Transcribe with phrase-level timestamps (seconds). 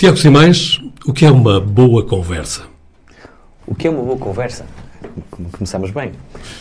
[0.00, 2.62] Tiago Simões, o que é uma boa conversa?
[3.66, 4.64] O que é uma boa conversa?
[5.52, 6.12] Começamos bem.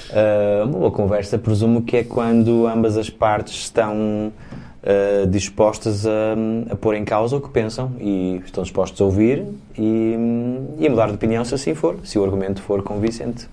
[0.10, 4.34] Uh, uma boa conversa presumo que é quando ambas as partes estão
[4.84, 6.36] uh, dispostas a,
[6.70, 9.46] a, pôr em causa o que pensam e estão dispostos a ouvir
[9.78, 10.16] e,
[10.78, 13.48] e a mudar de opinião se assim for, se o argumento for convincente.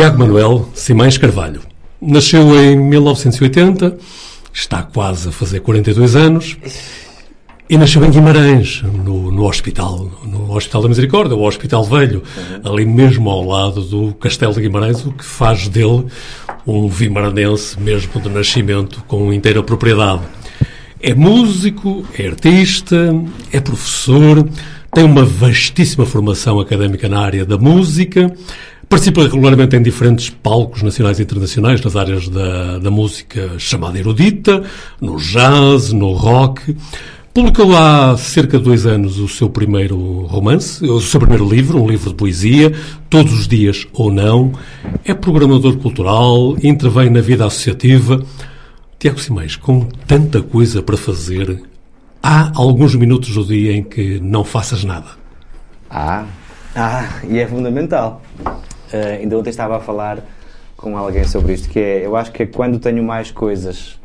[0.00, 1.60] Tiago Manuel Simões Carvalho.
[2.00, 3.98] Nasceu em 1980,
[4.50, 6.56] está quase a fazer 42 anos
[7.68, 12.22] e nasceu em Guimarães, no, no hospital, no Hospital da Misericórdia, o Hospital Velho,
[12.64, 12.72] uhum.
[12.72, 16.06] ali mesmo ao lado do Castelo de Guimarães, o que faz dele
[16.66, 20.22] um vimaranense mesmo de nascimento com inteira propriedade.
[20.98, 23.14] É músico, é artista,
[23.52, 24.48] é professor,
[24.94, 28.34] tem uma vastíssima formação académica na área da música,
[28.90, 34.64] Participa regularmente em diferentes palcos nacionais e internacionais nas áreas da, da música chamada erudita,
[35.00, 36.76] no jazz, no rock.
[37.32, 41.86] Publicou há cerca de dois anos o seu primeiro romance, o seu primeiro livro, um
[41.86, 42.74] livro de poesia,
[43.08, 44.50] Todos os Dias ou Não.
[45.04, 48.20] É programador cultural, intervém na vida associativa.
[48.98, 51.62] Tiago Simões, com tanta coisa para fazer,
[52.20, 55.10] há alguns minutos do dia em que não faças nada?
[55.88, 56.24] Ah,
[56.74, 58.20] ah, e é fundamental.
[58.92, 60.18] Uh, ainda ontem estava a falar
[60.76, 64.00] com alguém sobre isto, que é, eu acho que é quando tenho mais coisas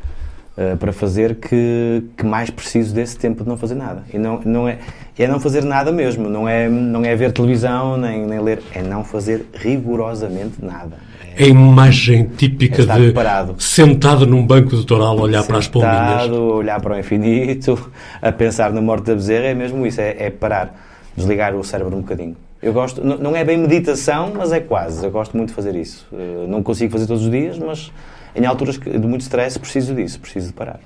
[0.57, 4.03] uh, para fazer que, que mais preciso desse tempo de não fazer nada.
[4.13, 4.79] E não, não é,
[5.17, 8.81] é não fazer nada mesmo, não é, não é ver televisão, nem, nem ler, é
[8.83, 10.97] não fazer rigorosamente nada.
[11.37, 13.55] É a imagem típica é de parado.
[13.57, 16.39] sentado num banco doutoral, olhar sentado, para as palminhas.
[16.39, 17.91] olhar para o infinito,
[18.21, 20.75] a pensar na morte da bezerra, é mesmo isso, é, é parar,
[21.15, 22.35] desligar o cérebro um bocadinho.
[22.65, 25.05] Eu gosto, não é bem meditação, mas é quase.
[25.05, 26.03] Eu gosto muito de fazer isso.
[26.11, 27.91] Eh, não consigo fazer todos os dias, mas
[28.35, 30.79] em alturas de muito stress preciso disso, preciso de parar.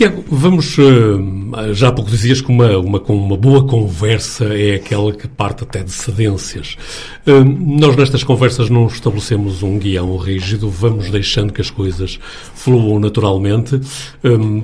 [0.00, 0.78] Tiago, vamos.
[0.78, 5.62] Eh, já há pouco dizias que uma, uma, uma boa conversa é aquela que parte
[5.62, 6.78] até de cedências.
[7.26, 12.18] Eh, nós, nestas conversas, não estabelecemos um guião rígido, vamos deixando que as coisas
[12.54, 13.78] fluam naturalmente.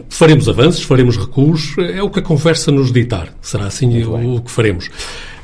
[0.09, 3.29] Faremos avanços, faremos recuos, é o que a conversa nos ditar.
[3.43, 4.89] Será assim o, que faremos.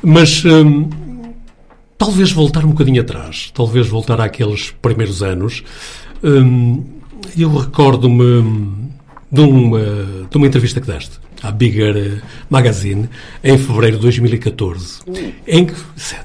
[0.01, 0.41] Mas
[1.99, 5.63] talvez voltar um bocadinho atrás, talvez voltar àqueles primeiros anos.
[7.37, 8.91] Eu recordo-me
[9.33, 9.79] de uma,
[10.29, 13.09] de uma entrevista que deste à Bigger Magazine
[13.43, 14.99] em fevereiro de 2014,
[15.45, 15.73] em que,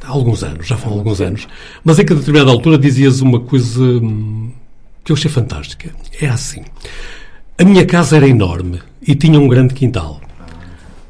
[0.05, 1.49] há alguns anos, já foram alguns anos,
[1.83, 4.53] mas em que a determinada altura dizias uma coisa hum,
[5.03, 5.91] que eu achei fantástica.
[6.21, 6.63] É assim.
[7.59, 10.21] A minha casa era enorme e tinha um grande quintal.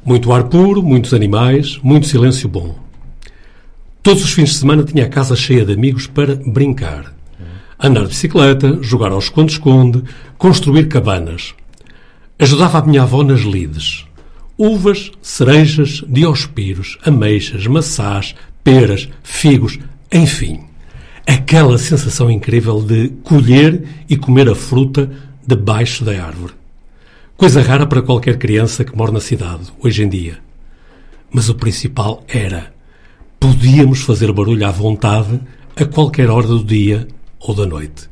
[0.03, 2.79] Muito ar puro, muitos animais, muito silêncio bom.
[4.03, 7.13] Todos os fins de semana tinha a casa cheia de amigos para brincar.
[7.79, 10.03] Andar de bicicleta, jogar ao esconde-esconde,
[10.39, 11.55] construir cabanas.
[12.39, 14.05] Ajudava a minha avó nas lides.
[14.57, 19.79] Uvas, cerejas, diospiros, ameixas, maçãs, peras, figos,
[20.13, 20.61] enfim.
[21.27, 25.11] Aquela sensação incrível de colher e comer a fruta
[25.45, 26.53] debaixo da árvore.
[27.37, 30.39] Coisa rara para qualquer criança que mora na cidade, hoje em dia.
[31.33, 32.73] Mas o principal era:
[33.41, 35.41] podíamos fazer barulho à vontade,
[35.77, 37.09] a qualquer hora do dia
[37.41, 38.09] ou da noite.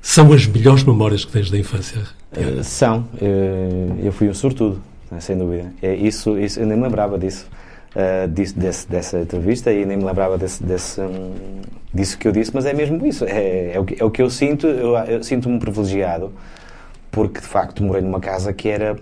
[0.00, 2.17] São as melhores memórias que tens da infância?
[2.36, 3.00] Uh, são.
[3.14, 4.80] Uh, eu fui um sortudo,
[5.10, 5.72] né, sem dúvida.
[5.82, 7.48] É isso, isso, eu nem me lembrava disso.
[7.96, 11.32] Uh, disso desse, dessa entrevista e nem me lembrava desse, desse, um,
[11.92, 13.24] disso que eu disse, mas é mesmo isso.
[13.24, 14.66] É, é, o, que, é o que eu sinto.
[14.66, 16.32] Eu, eu sinto-me privilegiado
[17.10, 18.96] porque de facto morei numa casa que era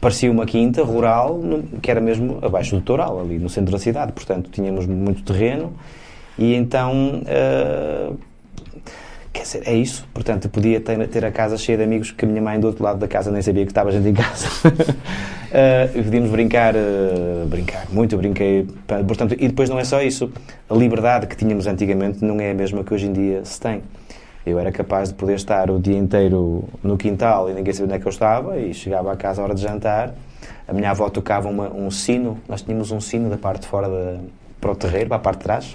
[0.00, 1.40] parecia uma quinta rural,
[1.80, 4.12] que era mesmo abaixo do Toural, ali no centro da cidade.
[4.12, 5.72] Portanto, tínhamos muito terreno
[6.36, 7.22] e então.
[9.32, 10.06] Quer dizer, é isso.
[10.12, 12.84] Portanto, podia ter, ter, a casa cheia de amigos que a minha mãe do outro
[12.84, 14.46] lado da casa nem sabia que estava gente em casa.
[14.68, 18.68] uh, podíamos brincar, uh, brincar, muito brinquei.
[19.06, 20.30] Portanto, e depois não é só isso.
[20.68, 23.82] A liberdade que tínhamos antigamente não é a mesma que hoje em dia se tem.
[24.44, 27.94] Eu era capaz de poder estar o dia inteiro no quintal e ninguém sabia onde
[27.94, 30.12] é que eu estava e chegava a casa à hora de jantar.
[30.66, 33.88] A minha avó tocava uma, um sino, nós tínhamos um sino da parte de fora
[33.88, 34.20] de,
[34.60, 35.74] para o terreiro, para a parte de trás.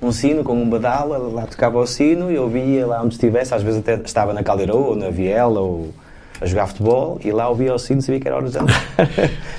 [0.00, 3.54] Um sino com um badal, lá tocava o sino e eu via lá onde estivesse,
[3.54, 5.92] às vezes até estava na caldeirão ou na viela ou
[6.40, 8.82] a jogar futebol e lá ouvia o sino e sabia que era hora de jantar.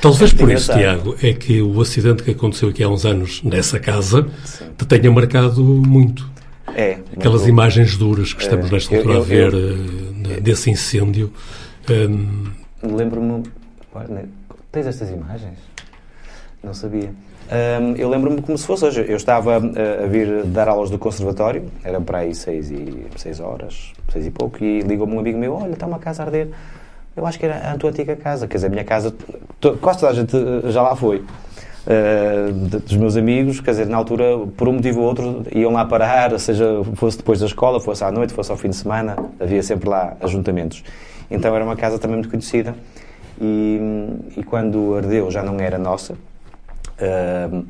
[0.02, 3.80] Talvez por isso, Tiago, é que o acidente que aconteceu aqui há uns anos nessa
[3.80, 4.66] casa Sim.
[4.78, 6.30] te tenha marcado muito.
[6.76, 7.00] É.
[7.16, 7.50] Aquelas muito...
[7.50, 8.72] imagens duras que estamos é.
[8.72, 11.34] nesta altura eu, eu, a ver eu, eh, desse incêndio.
[11.90, 12.52] Um...
[12.84, 13.44] Lembro-me.
[14.72, 15.58] Tens estas imagens?
[16.64, 17.12] Não sabia.
[17.50, 19.06] Um, eu lembro-me como se fosse hoje.
[19.08, 23.40] Eu estava uh, a vir dar aulas do conservatório, era para aí seis, e, seis
[23.40, 26.50] horas, seis e pouco, e ligou-me um amigo meu: Olha, está uma casa a arder.
[27.16, 29.16] Eu acho que era a tua antiga casa, quer dizer, a minha casa,
[29.60, 31.18] to, quase toda a gente eh, já lá foi.
[31.88, 35.84] Uh, dos meus amigos, quer dizer, na altura, por um motivo ou outro, iam lá
[35.86, 39.64] parar, seja fosse depois da escola, fosse à noite, fosse ao fim de semana, havia
[39.64, 40.84] sempre lá ajuntamentos.
[41.32, 42.76] Então era uma casa também muito conhecida.
[43.40, 43.80] E,
[44.36, 46.16] e quando ardeu já não era nossa,
[47.02, 47.66] uh,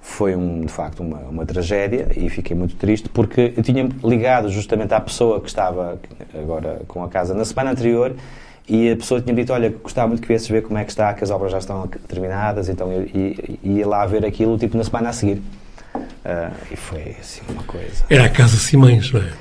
[0.00, 4.50] foi um, de facto uma, uma tragédia e fiquei muito triste porque eu tinha ligado
[4.50, 5.98] justamente à pessoa que estava
[6.34, 8.14] agora com a casa na semana anterior
[8.68, 11.12] e a pessoa tinha dito, olha, gostava muito que viesses ver como é que está,
[11.12, 13.06] que as obras já estão terminadas, então eu
[13.62, 15.42] ia lá ver aquilo, tipo, na semana a seguir.
[15.94, 18.04] Uh, e foi, assim, uma coisa...
[18.08, 19.32] Era a Casa Simães, não é?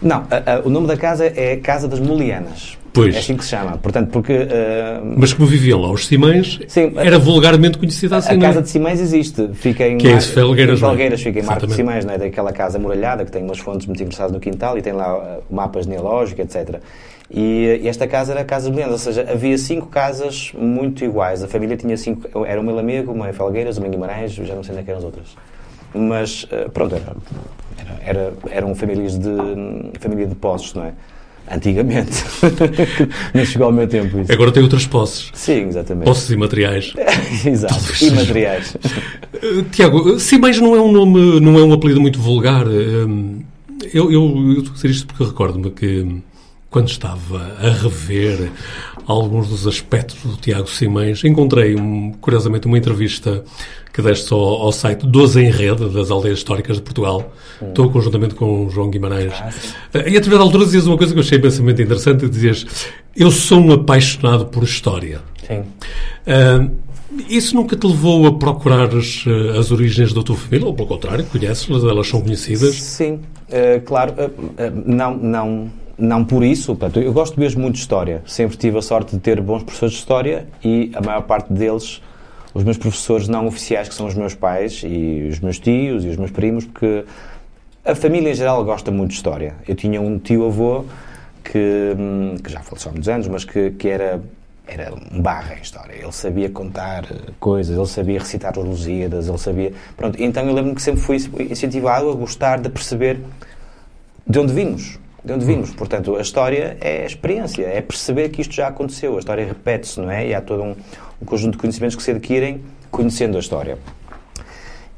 [0.00, 0.26] Não,
[0.64, 2.78] o nome da casa é Casa das Molianas.
[2.92, 3.14] Pois.
[3.14, 3.78] É assim que se chama.
[3.78, 4.32] Portanto, porque...
[4.32, 8.46] Uh, Mas como viviam lá os Simães, sim, era vulgarmente conhecida assim, A não é?
[8.48, 9.50] Casa de Simães existe.
[9.54, 9.98] Fica em...
[9.98, 12.18] Que é esse Felgueiras, em Felgueiras, fica em Marco de Simães, não é?
[12.18, 15.54] Daquela casa muralhada que tem umas fontes muito engraçadas no quintal e tem lá uh,
[15.54, 16.80] mapas genealógicos, etc.
[17.30, 21.04] E, e, esta casa era a Casa de Leandro, ou seja, havia cinco casas muito
[21.04, 21.44] iguais.
[21.44, 22.44] A família tinha cinco...
[22.44, 24.90] Era uma em Lamego, uma em Felgueiras, uma em Guimarães, já não sei onde é
[24.90, 25.36] eram as outras.
[25.94, 27.14] Mas, uh, pronto, era,
[28.04, 29.30] era, eram famílias de...
[30.00, 30.92] família de posses, não é?
[31.50, 32.24] Antigamente.
[33.34, 34.32] Não chegou ao meu tempo isso.
[34.32, 35.30] Agora tem outras posses.
[35.34, 36.04] Sim, exatamente.
[36.04, 36.94] Posses imateriais.
[37.44, 37.74] Exato.
[37.74, 38.76] Talvez imateriais.
[39.42, 42.68] Uh, Tiago, Simães não é um nome, não é um apelido muito vulgar.
[42.68, 43.40] Um,
[43.92, 46.22] eu, eu, eu estou a dizer isto porque recordo-me que
[46.70, 48.50] quando estava a rever
[49.06, 53.42] alguns dos aspectos do Tiago Simões, encontrei, um, curiosamente, uma entrevista
[53.92, 57.32] que deste ao, ao site 12 em Rede, das Aldeias Históricas de Portugal.
[57.60, 57.68] Hum.
[57.68, 59.32] Estou conjuntamente com o João Guimarães.
[59.34, 59.50] Ah,
[59.94, 62.64] e a determinada altura dizias uma coisa que eu achei imensamente interessante, dizias,
[63.16, 65.20] eu sou um apaixonado por história.
[65.46, 65.64] Sim.
[66.26, 66.70] Uh,
[67.28, 70.86] isso nunca te levou a procurar as, eh, as origens da tua família, ou pelo
[70.86, 72.76] contrário, conheces-las, elas são conhecidas?
[72.76, 74.12] Sim, uh, claro.
[74.12, 78.22] Uh, não, não não por isso, portanto, eu gosto mesmo muito de história.
[78.26, 82.02] Sempre tive a sorte de ter bons professores de história e a maior parte deles,
[82.52, 86.08] os meus professores não oficiais, que são os meus pais e os meus tios e
[86.08, 87.04] os meus primos, porque
[87.84, 89.54] a família em geral gosta muito de história.
[89.66, 90.84] Eu tinha um tio-avô
[91.44, 94.20] que, hum, que já faleceu há muitos anos, mas que, que era
[94.70, 95.94] era um barra em história.
[95.94, 97.04] Ele sabia contar
[97.40, 99.72] coisas, ele sabia recitar os Lusíadas, ele sabia...
[99.96, 101.16] Pronto, então eu lembro-me que sempre fui
[101.50, 103.18] incentivado a gostar de perceber
[104.24, 105.70] de onde vimos de onde vimos.
[105.70, 109.16] Portanto, a história é a experiência, é perceber que isto já aconteceu.
[109.16, 110.28] A história repete-se, não é?
[110.28, 110.74] E há todo um,
[111.20, 113.78] um, conjunto de conhecimentos que se adquirem conhecendo a história.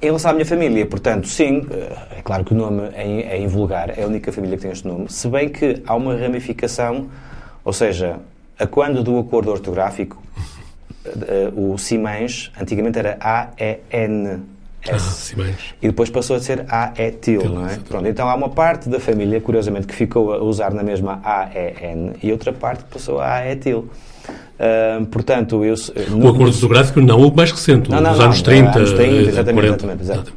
[0.00, 3.40] Em relação à minha família, portanto, sim, eh, é claro que o nome é, é
[3.40, 7.08] invulgar, é a única família que tem este nome, se bem que há uma ramificação,
[7.64, 8.18] ou seja,
[8.58, 10.20] a quando do acordo ortográfico,
[11.04, 14.42] eh, o Simães antigamente era A-E-N,
[14.88, 15.34] S.
[15.38, 17.78] Ah, e depois passou a ser AEtil, não é?
[17.88, 22.14] Pronto, então há uma parte da família, curiosamente, que ficou a usar na mesma AEN
[22.22, 23.88] e outra parte passou a AEtil.
[24.58, 25.74] Uh, portanto, eu,
[26.10, 29.14] no, o acordo ortográfico não o mais recente, não, não, dos anos 30, anos 30,
[29.14, 29.66] exatamente, 40.
[29.66, 30.32] exatamente, exatamente.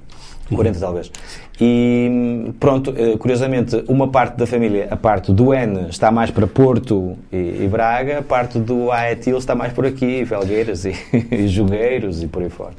[0.53, 1.11] 40 talvez.
[1.59, 6.45] E pronto, eh, curiosamente, uma parte da família, a parte do N, está mais para
[6.45, 10.93] Porto e, e Braga, a parte do Aetil está mais por aqui, Felgueiras e,
[11.31, 12.73] e Jogueiros e por aí fora.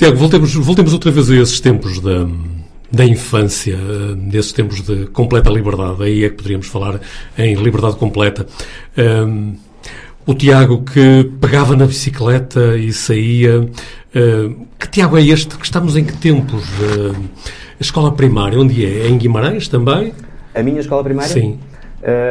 [0.00, 2.26] Tiago, voltemos, voltemos outra vez a esses tempos da,
[2.90, 3.76] da infância,
[4.16, 6.02] desses tempos de completa liberdade.
[6.02, 7.02] Aí é que poderíamos falar
[7.36, 8.46] em liberdade completa.
[8.96, 9.56] Um,
[10.24, 13.60] o Tiago que pegava na bicicleta e saía.
[13.60, 15.54] Uh, que Tiago é este?
[15.58, 16.64] Que estamos em que tempos?
[16.80, 17.22] Uh,
[17.78, 19.00] a escola primária, onde é?
[19.00, 20.14] É em Guimarães também?
[20.54, 21.30] A minha escola primária?
[21.30, 21.58] Sim.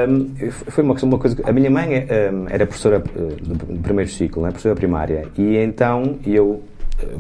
[0.09, 1.37] Um, foi uma, uma coisa.
[1.43, 1.87] A minha mãe
[2.33, 6.63] um, era professora do primeiro ciclo, né, professora primária, e então eu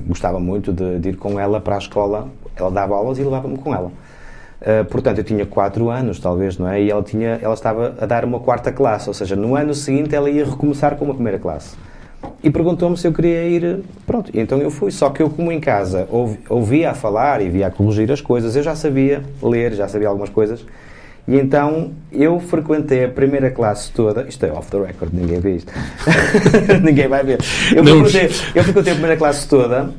[0.07, 2.27] gostava muito de, de, ir com ela para a escola.
[2.55, 3.91] Ela dava aulas e levava-me com ela.
[4.61, 6.81] Uh, portanto, eu tinha 4 anos, talvez, não é?
[6.81, 10.13] E ela, tinha, ela estava a dar uma quarta classe, ou seja, no ano seguinte
[10.13, 11.77] ela ia recomeçar com uma primeira classe.
[12.43, 13.79] E perguntou-me se eu queria ir.
[14.05, 14.91] Pronto, então eu fui.
[14.91, 16.07] Só que eu, como em casa,
[16.49, 20.07] ouvia a falar e via a corrigir as coisas, eu já sabia ler, já sabia
[20.07, 20.65] algumas coisas.
[21.29, 24.23] E então eu frequentei a primeira classe toda.
[24.27, 25.71] Isto é off the record, ninguém vê isto.
[26.83, 27.37] ninguém vai ver.
[27.75, 29.91] Eu frequentei, eu frequentei a primeira classe toda, uh,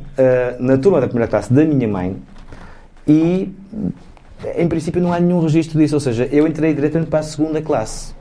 [0.59, 2.17] na turma da primeira classe da minha mãe,
[3.07, 3.55] e
[4.57, 5.95] em princípio não há nenhum registro disso.
[5.95, 8.13] Ou seja, eu entrei diretamente para a segunda classe.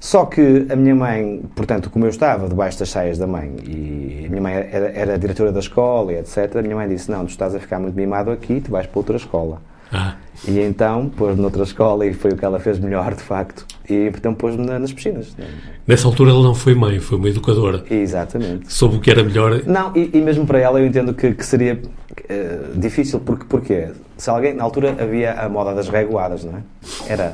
[0.00, 4.24] Só que a minha mãe, portanto, como eu estava debaixo das saias da mãe e
[4.26, 7.30] a minha mãe era, era diretora da escola etc., a minha mãe disse: Não, tu
[7.30, 9.69] estás a ficar muito mimado aqui, tu vais para outra escola.
[9.92, 10.14] Ah.
[10.48, 13.66] E então pôs noutra escola e foi o que ela fez melhor, de facto.
[13.88, 15.36] E então pôs-me na- nas piscinas.
[15.86, 17.84] Nessa altura ela não foi mãe, foi uma educadora.
[17.90, 18.72] Exatamente.
[18.72, 19.62] Soube o que era melhor.
[19.66, 21.80] Não, e, e mesmo para ela eu entendo que, que seria
[22.28, 23.88] eh, difícil, porque porquê?
[24.16, 26.62] Se alguém, na altura havia a moda das reguadas, não é?
[27.08, 27.32] Era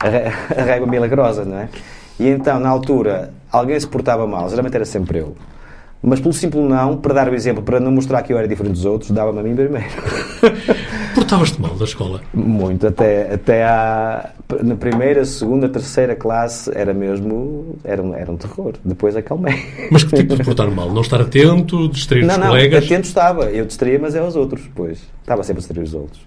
[0.00, 1.68] a, a régua milagrosa, não é?
[2.18, 5.36] E então, na altura, alguém se portava mal, geralmente era sempre eu.
[6.00, 8.74] Mas pelo simples não, para dar o exemplo, para não mostrar que eu era diferente
[8.74, 9.86] dos outros, dava-me a mim primeiro.
[11.14, 12.20] Portavas-te mal na escola.
[12.32, 14.30] Muito, até, até à,
[14.62, 18.74] na primeira, segunda, terceira classe era mesmo, era, um- era um terror.
[18.84, 19.60] Depois acalmei.
[19.90, 20.90] Mas que tipo de portar mal?
[20.92, 22.84] Não estar atento, distrair Não, os não, colegas?
[22.84, 23.44] atento estava.
[23.46, 25.00] Eu distraía, mas é aos outros, pois.
[25.20, 26.20] Estava sempre a distrair os outros.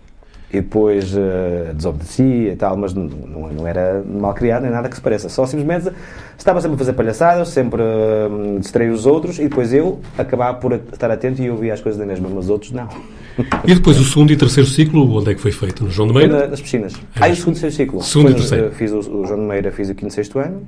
[0.53, 4.95] E depois eh, desobedecia e tal, mas não, não, era mal criado nem nada que
[4.95, 5.29] se pareça.
[5.29, 5.89] Só simplesmente
[6.37, 10.73] estava sempre a fazer palhaçadas, sempre a distrair os outros e depois eu acabava por
[10.73, 12.87] estar atento e eu via as coisas da mesma, mas os outros não.
[13.65, 15.85] E depois o segundo e terceiro ciclo, onde é que foi feito?
[15.85, 16.39] No João de Meira?
[16.41, 16.93] na- nas piscinas.
[17.15, 18.03] Ah, Ah, e o segundo e terceiro ciclo.
[18.03, 18.73] segundo e Depois, terceiro.
[18.73, 20.63] eh, Fiz o, o João de Meira, fiz o quinto e sexto ano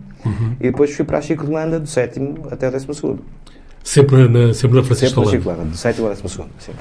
[0.61, 3.19] e depois fui para a Chico de Landa do sétimo até o décimo segundo.
[3.83, 5.49] Sempre na, sempre na Francisco Sempre na Chico de.
[5.57, 6.49] Landa, do sétimo ao décimo segundo.
[6.57, 6.71] sim.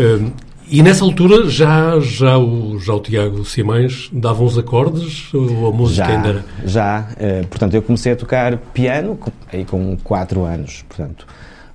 [0.00, 0.30] Hum,
[0.68, 5.72] e nessa altura já, já, o, já o Tiago Simães dava uns acordes ou a
[5.72, 6.44] música Já, ainda era?
[6.64, 7.08] já.
[7.18, 9.18] eh, portanto, eu comecei a tocar piano
[9.52, 10.84] aí com 4 anos.
[10.88, 11.26] Portanto,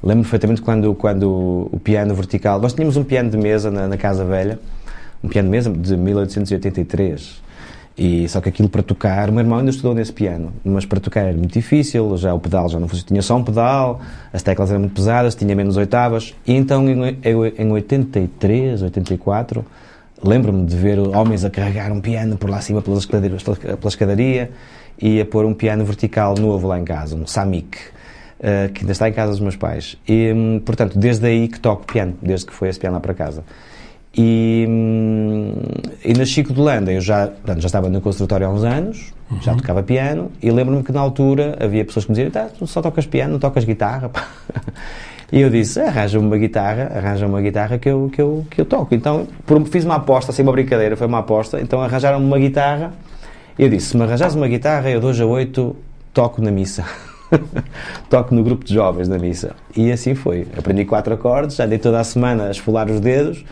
[0.03, 2.59] lembro perfeitamente quando, quando o piano vertical.
[2.59, 4.59] Nós tínhamos um piano de mesa na, na Casa Velha,
[5.23, 7.41] um piano de mesa de 1883.
[7.97, 10.99] E, só que aquilo para tocar, o meu irmão ainda estudou nesse piano, mas para
[10.99, 13.99] tocar era muito difícil, já o pedal já não funcionava, tinha só um pedal,
[14.31, 17.17] as teclas eram muito pesadas, tinha menos oitavas, e então em,
[17.57, 19.65] em 83, 84,
[20.23, 24.51] lembro-me de ver homens a carregar um piano por lá acima pelas escadarias, pela escadaria
[24.99, 27.77] e a pôr um piano vertical novo lá em casa, um Samick,
[28.39, 29.97] eh, que ainda está em casa dos meus pais.
[30.07, 33.13] E, hum, portanto, desde aí que toco piano, desde que foi esse piano lá para
[33.13, 33.43] casa.
[34.13, 35.53] E, hum,
[36.03, 39.13] e na Chico de Landa eu já, portanto, já estava no conservatório há uns anos,
[39.41, 42.67] já tocava piano, e lembro-me que na altura havia pessoas que me diziam: tá, tu
[42.67, 44.09] só tocas piano, não tocas guitarra.
[44.09, 44.27] pá."
[45.31, 48.65] E eu disse: arranja-me uma guitarra, arranja-me uma guitarra que eu, que eu, que eu
[48.65, 48.93] toco.
[48.93, 51.61] Então por- fiz uma aposta, assim, uma brincadeira, foi uma aposta.
[51.61, 52.91] Então arranjaram-me uma guitarra,
[53.57, 55.73] e eu disse: se me arranjares uma guitarra, eu de hoje a oito
[56.13, 56.83] toco na missa.
[58.09, 59.55] toco no grupo de jovens da missa.
[59.73, 60.45] E assim foi.
[60.57, 63.45] Aprendi quatro acordes, já dei toda a semana a esfolar os dedos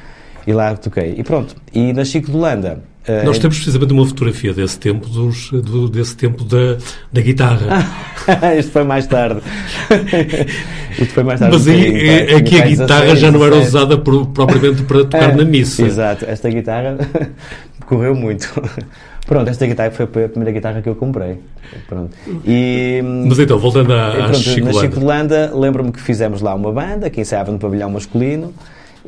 [0.48, 1.16] e lá toquei.
[1.18, 1.56] E pronto.
[1.74, 2.80] E na Chico de Holanda.
[3.08, 6.78] eh, Nós temos precisamente uma fotografia desse tempo, dos, do- desse tempo da,
[7.12, 7.86] da guitarra.
[8.58, 9.42] Isto foi mais tarde.
[11.00, 11.56] Isto foi mais tarde.
[11.56, 13.68] Mas aí é, aqui a guitarra 16, já não era 17.
[13.68, 15.84] usada por- propriamente para tocar na missa.
[15.84, 16.98] Exato, esta guitarra
[17.86, 18.50] correu muito.
[19.26, 21.38] Pronto, esta guitarra foi a primeira guitarra que eu comprei.
[21.88, 22.16] Pronto.
[22.46, 24.74] E, Mas então, voltando à, Chico na.
[24.74, 28.52] Chico de Landa, lembro-me que fizemos lá uma banda que ensaiava no pavilhão masculino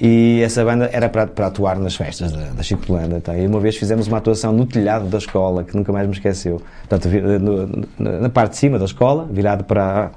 [0.02, 3.22] e essa banda era para, para atuar nas festas da, da Chico de Landa.
[3.22, 3.38] Tá?
[3.38, 6.60] E uma vez fizemos uma atuação no telhado da escola, que nunca mais me esqueceu.
[6.88, 7.08] Portanto,
[7.40, 10.10] no- na parte de cima da escola, virado para,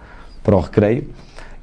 [0.42, 1.06] para o recreio.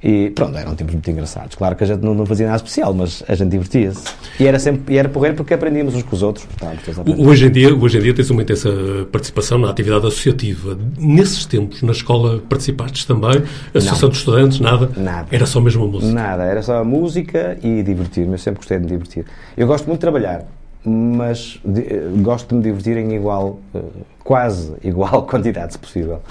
[0.03, 1.55] E pronto, eram tempos muito engraçados.
[1.55, 4.03] Claro que a gente não, não fazia nada especial, mas a gente divertia-se.
[4.39, 6.47] E era sempre e era porreiro porque aprendíamos uns com os outros.
[7.19, 8.69] Hoje em, dia, hoje em dia tens uma intensa
[9.11, 10.75] participação na atividade associativa.
[10.97, 13.43] Nesses tempos, na escola, participaste também?
[13.75, 14.59] Associação de estudantes?
[14.59, 14.89] Nada?
[14.97, 15.27] Nada.
[15.31, 16.11] Era só mesmo a música?
[16.11, 18.31] Nada, era só a música e divertir-me.
[18.33, 19.25] Eu sempre gostei de me divertir.
[19.55, 20.45] Eu gosto muito de trabalhar,
[20.83, 23.79] mas de- eh, gosto de me divertir em igual, eh,
[24.23, 26.21] quase igual quantidade, se possível.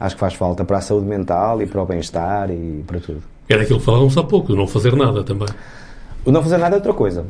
[0.00, 3.22] Acho que faz falta para a saúde mental e para o bem-estar e para tudo.
[3.48, 5.48] Era aquilo que falávamos há pouco, não fazer nada também.
[6.24, 7.24] O não fazer nada é outra coisa.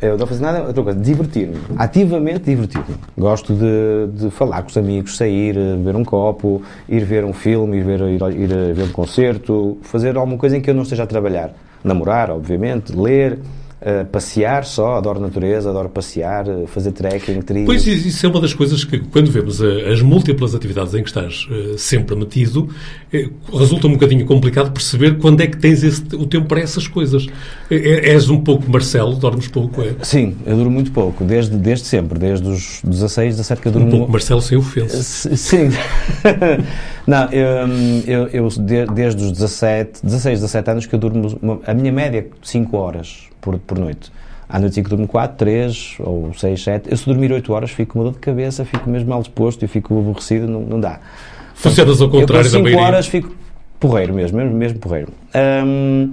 [0.00, 0.98] Eu não fazer nada é outra coisa.
[1.00, 1.56] Divertir-me.
[1.76, 2.96] Ativamente divertir-me.
[3.16, 7.78] Gosto de, de falar com os amigos, sair, beber um copo, ir ver um filme,
[7.78, 11.02] ir ver, ir, ir ver um concerto, fazer alguma coisa em que eu não esteja
[11.04, 11.52] a trabalhar.
[11.82, 13.38] Namorar, obviamente, ler,
[13.80, 17.66] eh, passear só, adoro natureza, adoro passear, eh, fazer trekking, trilhas.
[17.66, 21.08] Pois isso é uma das coisas que, quando vemos eh, as múltiplas atividades em que
[21.08, 22.68] estás eh, sempre metido,
[23.12, 26.86] eh, resulta um bocadinho complicado perceber quando é que tens esse- o tempo para essas
[26.88, 27.26] coisas.
[27.70, 29.94] És um pouco Marcelo, dormes pouco, é?
[30.02, 33.74] Sim, eu durmo muito pouco, desde, desde sempre, desde os 16, 17 que eu Um
[33.74, 33.90] durmo.
[33.90, 35.02] pouco Marcelo sem ofensa.
[35.36, 35.68] Sim.
[37.06, 37.46] não, eu,
[38.06, 41.92] eu, eu de- desde os 17, 16, 17 anos que eu durmo, uma- a minha
[41.92, 44.10] média 5 horas por, por noite.
[44.48, 46.90] Há noites em que durmo 4, 3 ou 6, 7.
[46.90, 49.64] Eu se dormir 8 horas fico com uma dor de cabeça, fico mesmo mal disposto
[49.64, 51.00] e fico aborrecido, não, não dá.
[51.54, 52.86] Funcionas ao Eu com contrário da 5 maioria.
[52.86, 53.34] horas fico
[53.80, 55.12] porreiro mesmo, mesmo, mesmo porreiro.
[55.64, 56.12] Hum,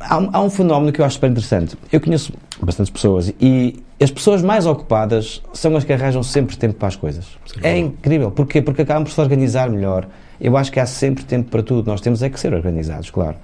[0.00, 1.76] há, um- há um fenómeno que eu acho super interessante.
[1.90, 6.74] Eu conheço bastantes pessoas e as pessoas mais ocupadas são as que arranjam sempre tempo
[6.74, 7.24] para as coisas.
[7.46, 8.30] Sim, é incrível.
[8.30, 8.60] Porquê?
[8.62, 10.06] Porque acabam por se organizar melhor.
[10.40, 11.86] Eu acho que há sempre tempo para tudo.
[11.88, 13.36] Nós temos é que ser organizados, claro.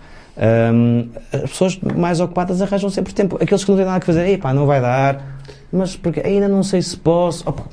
[0.72, 3.36] Hum, as pessoas mais ocupadas arranjam sempre tempo.
[3.40, 5.38] Aqueles que não têm nada a fazer, epá, não vai dar,
[5.70, 7.46] Mas porque ainda não sei se posso.
[7.48, 7.64] Opa,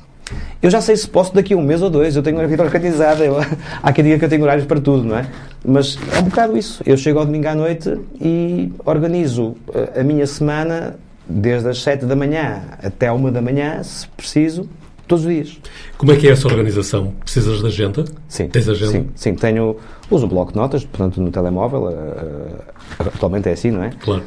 [0.62, 2.62] eu já sei se posso daqui a um mês ou dois, eu tenho a vida
[2.62, 3.36] organizada, eu,
[3.82, 5.26] há quem diga que eu tenho horários para tudo, não é?
[5.64, 6.82] Mas é um bocado isso.
[6.86, 9.56] Eu chego ao domingo à noite e organizo
[9.98, 10.96] a minha semana
[11.28, 14.68] desde as 7 da manhã até à 1 da manhã, se preciso,
[15.06, 15.60] todos os dias.
[15.96, 17.12] Como é que é essa organização?
[17.20, 18.04] Precisas de agenda?
[18.28, 18.48] Sim.
[18.48, 18.92] Tens agenda?
[18.92, 19.34] Sim, sim.
[19.34, 19.76] Tenho,
[20.10, 23.90] uso o bloco de notas, portanto, no telemóvel, uh, atualmente é assim, não é?
[24.00, 24.22] Claro.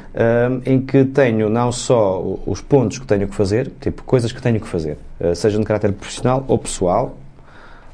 [0.66, 4.60] Em que tenho não só os pontos que tenho que fazer, tipo, coisas que tenho
[4.60, 7.18] que fazer, uh, seja de caráter profissional ou pessoal,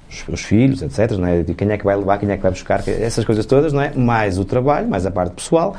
[0.09, 1.43] os, os, filhos, etc, não é?
[1.43, 3.81] De quem é que vai levar, quem é que vai buscar, essas coisas todas, não
[3.81, 3.93] é?
[3.95, 5.75] Mais o trabalho, mais a parte pessoal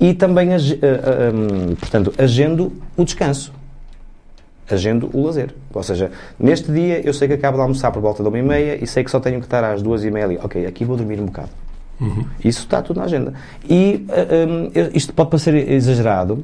[0.00, 3.52] e também, um, portanto, agendo o descanso
[4.70, 5.54] agendo o lazer.
[5.72, 8.42] Ou seja, neste dia eu sei que acabo de almoçar por volta da uma e
[8.42, 10.38] meia e sei que só tenho que estar às duas e meia ali.
[10.42, 11.50] Ok, aqui vou dormir um bocado.
[12.00, 12.24] Uhum.
[12.42, 13.34] Isso está tudo na agenda.
[13.68, 16.42] E uh, um, isto pode parecer exagerado,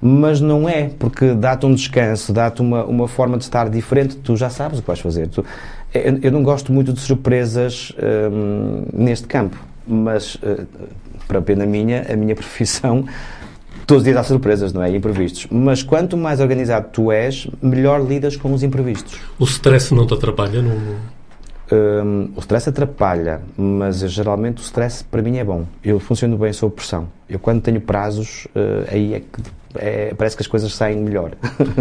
[0.00, 4.36] mas não é, porque dá-te um descanso, dá-te uma, uma forma de estar diferente, tu
[4.36, 5.28] já sabes o que vais fazer.
[5.28, 5.44] Tu,
[5.92, 7.92] eu, eu, não gosto muito de surpresas
[8.32, 9.56] um, neste campo,
[9.86, 10.66] mas, uh,
[11.28, 13.04] para pena minha, a minha profissão
[13.86, 14.90] todos os dias há surpresas, não é?
[14.90, 15.46] Imprevistos.
[15.50, 19.18] Mas quanto mais organizado tu és, melhor lidas com os imprevistos.
[19.38, 20.60] O stress não te atrapalha?
[20.60, 21.16] Não...
[21.68, 25.66] Um, o stress atrapalha, mas geralmente o stress para mim é bom.
[25.82, 27.08] Eu funciono bem sob pressão.
[27.28, 29.26] Eu quando tenho prazos, uh, aí é que
[29.74, 31.32] é, parece que as coisas saem melhor.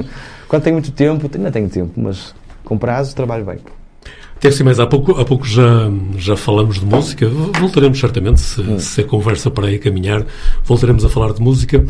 [0.47, 2.33] quando tenho muito tempo, ainda tenho tempo, mas
[2.63, 3.59] com prazos trabalho bem.
[4.39, 7.27] Terce, mas há pouco, há pouco já, já falamos de música.
[7.59, 8.79] Voltaremos certamente, se, hum.
[8.79, 10.25] se a conversa para aí caminhar,
[10.63, 11.85] voltaremos a falar de música.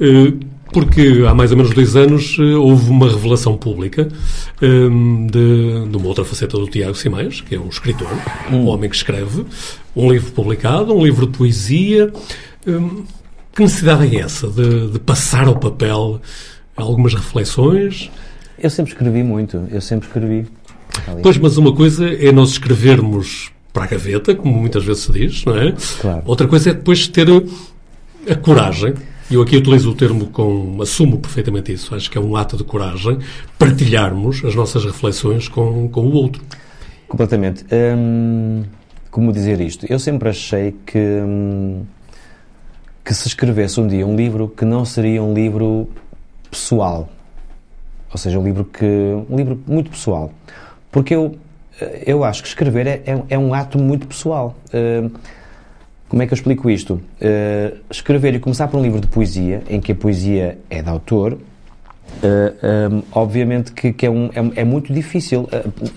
[0.00, 0.32] Eh,
[0.72, 4.08] porque há mais ou menos dois anos eh, houve uma revelação pública
[4.60, 8.08] um, de, de, uma outra faceta do Tiago Simões, que é um escritor,
[8.50, 8.56] hum.
[8.56, 9.44] um homem que escreve,
[9.94, 12.12] um livro publicado, um livro de poesia.
[12.66, 13.04] Um,
[13.54, 16.20] que necessidade é essa de, de, passar ao papel
[16.76, 18.10] algumas reflexões?
[18.58, 20.46] Eu sempre escrevi muito, eu sempre escrevi.
[21.22, 25.44] Pois, mas uma coisa é nós escrevermos para a gaveta, como muitas vezes se diz,
[25.44, 25.74] não é?
[26.00, 26.22] Claro.
[26.24, 27.26] Outra coisa é depois ter
[28.30, 28.94] a coragem,
[29.30, 30.80] e eu aqui utilizo o termo com.
[30.80, 33.18] assumo perfeitamente isso, acho que é um ato de coragem,
[33.58, 36.42] partilharmos as nossas reflexões com, com o outro.
[37.08, 37.64] Completamente.
[37.72, 38.64] Hum,
[39.10, 39.86] como dizer isto?
[39.90, 40.98] Eu sempre achei que.
[40.98, 41.82] Hum,
[43.04, 45.88] que se escrevesse um dia um livro que não seria um livro
[46.50, 47.08] pessoal.
[48.10, 48.84] Ou seja, um livro que.
[48.84, 50.32] um livro muito pessoal.
[50.94, 51.34] Porque eu,
[52.06, 54.54] eu acho que escrever é, é, é um ato muito pessoal.
[54.68, 55.10] Uh,
[56.08, 56.94] como é que eu explico isto?
[56.94, 60.88] Uh, escrever e começar por um livro de poesia, em que a poesia é de
[60.88, 61.38] autor, uh,
[62.92, 65.48] um, obviamente que, que é, um, é, é, muito difícil.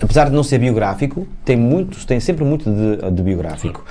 [0.02, 3.84] apesar de não ser biográfico, tem, muito, tem sempre muito de, de biográfico.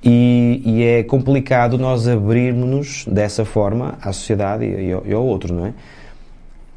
[0.00, 5.26] E, e, é complicado nós abrirmos-nos dessa forma à sociedade e, e, ao, e, ao,
[5.26, 5.72] outro, não é?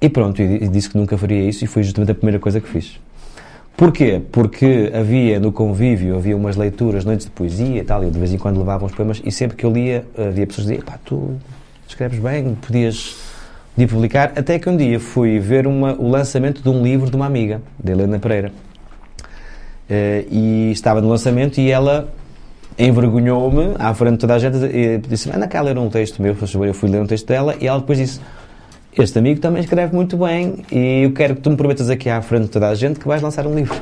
[0.02, 2.68] E pronto, e disse que nunca faria isso e foi justamente a primeira coisa que
[2.68, 3.00] fiz.
[3.78, 4.22] Porquê?
[4.32, 8.18] Porque havia no convívio, havia umas leituras, noites de poesia e tal, e eu de
[8.18, 10.86] vez em quando levava uns poemas, e sempre que eu lia, havia pessoas que diziam,
[10.86, 11.36] pá, tu
[11.86, 13.18] escreves bem, podias
[13.76, 17.16] de publicar, até que um dia fui ver uma, o lançamento de um livro de
[17.18, 18.54] uma amiga, de Helena Pereira.
[19.90, 22.08] Uh, e estava no lançamento e ela
[22.80, 26.36] envergonhou-me à frente de toda a gente e disse, anda cá ler um texto meu,
[26.66, 28.20] eu fui ler um texto dela e ela depois disse,
[29.02, 32.22] este amigo também escreve muito bem e eu quero que tu me prometas aqui à
[32.22, 33.76] frente de toda a gente que vais lançar um livro.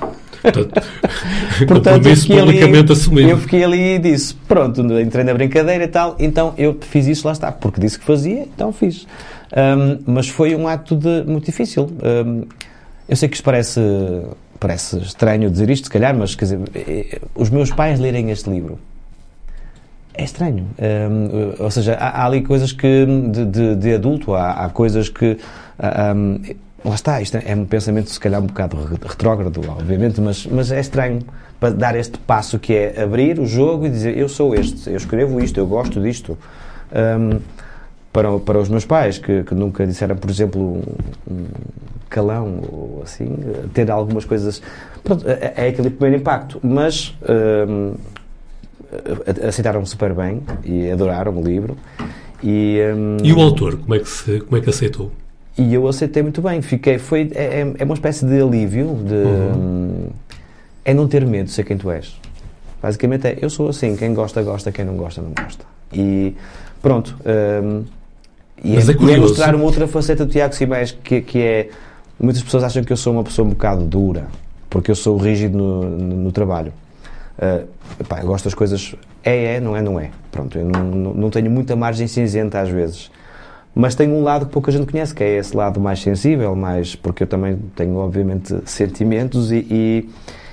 [1.67, 6.15] Portanto, eu, fiquei ali, eu fiquei ali e disse, pronto, entrei na brincadeira e tal,
[6.19, 9.07] então eu fiz isso, lá está, porque disse que fazia, então fiz.
[9.55, 11.89] Um, mas foi um ato de, muito difícil.
[12.03, 12.43] Um,
[13.07, 13.79] eu sei que isto parece,
[14.59, 18.49] parece estranho dizer isto, se calhar, mas quer dizer, eh, os meus pais lerem este
[18.49, 18.79] livro
[20.13, 20.67] é estranho.
[20.79, 25.09] Um, ou seja, há, há, ali coisas que, de, de, de adulto, há, há, coisas
[25.09, 25.37] que.
[26.15, 26.39] Um,
[26.85, 30.79] lá está, isto é um pensamento, se calhar, um bocado retrógrado, obviamente, mas, mas é
[30.79, 31.21] estranho
[31.59, 34.97] para dar este passo que é abrir o jogo e dizer: Eu sou este, eu
[34.97, 36.37] escrevo isto, eu gosto disto.
[36.93, 37.39] Um,
[38.11, 40.83] para, para os meus pais, que, que nunca disseram, por exemplo,
[41.27, 41.45] um
[42.07, 43.35] calão ou assim,
[43.73, 44.61] ter algumas coisas.
[45.03, 47.15] Pronto, é, é aquele primeiro impacto, mas.
[48.93, 51.77] Um, aceitaram super bem e adoraram o livro.
[52.43, 55.11] E, um, e o autor, como é, que se, como é que aceitou?
[55.57, 56.61] E eu aceitei muito bem.
[56.61, 59.53] Fiquei, foi, é, é, é uma espécie de alívio, de, uhum.
[59.55, 60.09] Hum,
[60.83, 62.19] é não ter medo de ser quem tu és.
[62.81, 65.63] Basicamente é, eu sou assim, quem gosta, gosta, quem não gosta, não gosta.
[65.93, 66.35] E
[66.81, 67.15] pronto.
[67.25, 67.83] Um,
[68.63, 71.39] e, Mas é, é, e é mostrar uma outra faceta do Tiago Simões, que, que
[71.39, 71.69] é,
[72.19, 74.27] muitas pessoas acham que eu sou uma pessoa um bocado dura,
[74.69, 76.73] porque eu sou rígido no, no, no trabalho.
[77.37, 77.67] Uh,
[78.21, 78.95] eu gosto das coisas.
[79.23, 80.11] É, é, não é, não é.
[80.31, 83.09] Pronto, eu não, não, não tenho muita margem cinzenta às vezes.
[83.75, 86.95] mas tem um lado que pouca gente conhece, que é esse lado mais sensível, mais
[86.95, 90.09] porque eu também tenho, obviamente, sentimentos e, e,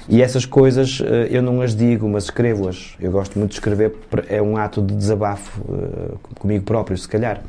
[0.09, 2.95] e essas coisas eh, eu não as digo, mas escrevo-as.
[2.99, 3.95] Eu gosto muito de escrever,
[4.29, 7.43] é um ato de desabafo uh, comigo próprio, se calhar.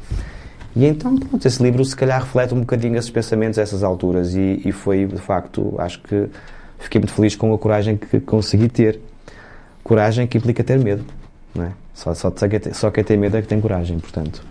[0.76, 4.36] E então, pronto, esse livro se calhar reflete um bocadinho esses pensamentos a essas alturas
[4.36, 6.28] e, e foi, de facto, acho que
[6.80, 9.00] fiquei muito feliz com a coragem que consegui ter.
[9.84, 11.04] Coragem que implica ter medo,
[11.56, 11.72] não é?
[11.94, 12.34] Só, só,
[12.74, 14.42] só quem tem medo é que tem coragem, portanto.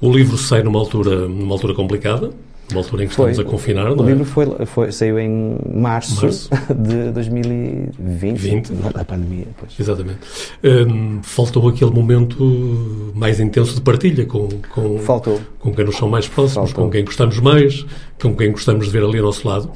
[0.00, 2.30] O livro sai numa altura, numa altura complicada,
[2.70, 4.12] numa altura em que estamos foi, a confinar, o, não o é?
[4.12, 6.50] livro foi, foi, saiu em março, março.
[6.74, 8.72] de 2020, 20.
[8.92, 9.46] da pandemia.
[9.58, 9.78] Pois.
[9.78, 10.18] Exatamente.
[10.62, 15.40] Um, faltou aquele momento mais intenso de partilha com, com, faltou.
[15.58, 16.84] com quem nos são mais próximos, faltou.
[16.84, 17.84] com quem gostamos mais,
[18.20, 19.70] com quem gostamos de ver ali ao nosso lado.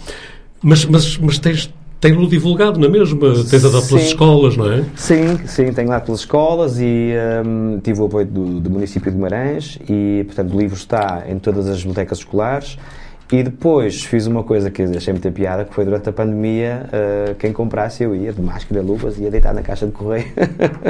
[0.62, 3.18] Mas, mas, mas tens, tem-no divulgado, não é mesmo?
[3.44, 4.84] Tens andado pelas escolas, não é?
[4.94, 7.12] Sim, sim, tenho lá pelas escolas e
[7.44, 11.38] um, tive o apoio do, do município de Guimarães e, portanto, o livro está em
[11.38, 12.78] todas as bibliotecas escolares
[13.30, 17.34] e depois fiz uma coisa que achei muita piada, que foi durante a pandemia, uh,
[17.34, 20.24] quem comprasse eu ia de máscara, luvas, ia deitar na caixa de correio.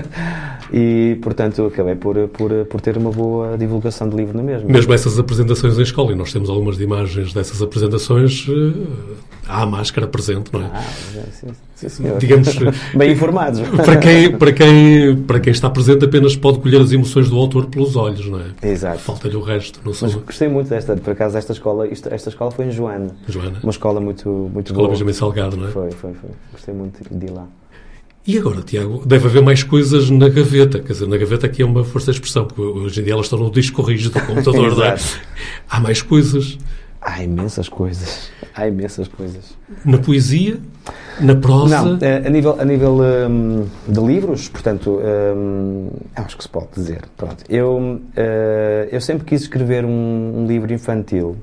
[0.72, 4.68] e, portanto, acabei por, por, por ter uma boa divulgação do livro na mesma.
[4.70, 8.86] Mesmo essas apresentações em escola, e nós temos algumas imagens dessas apresentações, uh,
[9.48, 10.70] há a máscara presente, não é?
[10.72, 10.82] Ah,
[11.32, 12.18] sim, sim, senhor.
[12.18, 12.48] Digamos,
[12.94, 13.60] Bem informados.
[13.60, 17.66] Para quem, para, quem, para quem está presente apenas pode colher as emoções do autor
[17.66, 18.68] pelos olhos, não é?
[18.68, 18.98] Exato.
[18.98, 19.80] Falta-lhe o resto.
[19.84, 23.16] Não Mas gostei muito desta, por acaso, esta escola, isto, esta escola foi em Joana.
[23.26, 23.58] Joana.
[23.62, 24.90] Uma escola muito, muito escola boa.
[24.90, 25.70] Benjamin Salgado, não é?
[25.70, 26.30] Foi, foi, foi.
[26.52, 27.46] Gostei muito de ir lá.
[28.26, 30.80] E agora, Tiago, deve haver mais coisas na gaveta.
[30.80, 33.24] Quer dizer, na gaveta aqui é uma força de expressão, porque hoje em dia elas
[33.24, 34.96] estão no disco rígido do computador, não é?
[35.70, 36.58] Há mais coisas.
[37.00, 38.30] Há imensas coisas.
[38.54, 39.56] Há imensas coisas.
[39.84, 40.58] Na poesia?
[41.20, 41.82] Na prosa?
[41.82, 45.00] Não, eh, a nível, a nível um, de livros, portanto,
[45.36, 47.02] um, acho que se pode dizer.
[47.16, 48.00] Pronto, eu, uh,
[48.90, 51.36] eu sempre quis escrever um, um livro infantil,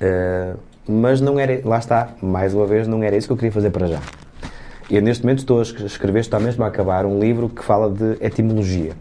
[0.00, 3.52] uh, mas não era, lá está, mais uma vez, não era isso que eu queria
[3.52, 4.00] fazer para já.
[4.90, 8.16] Eu, neste momento, estou a escrever, está mesmo a acabar, um livro que fala de
[8.20, 8.92] etimologia.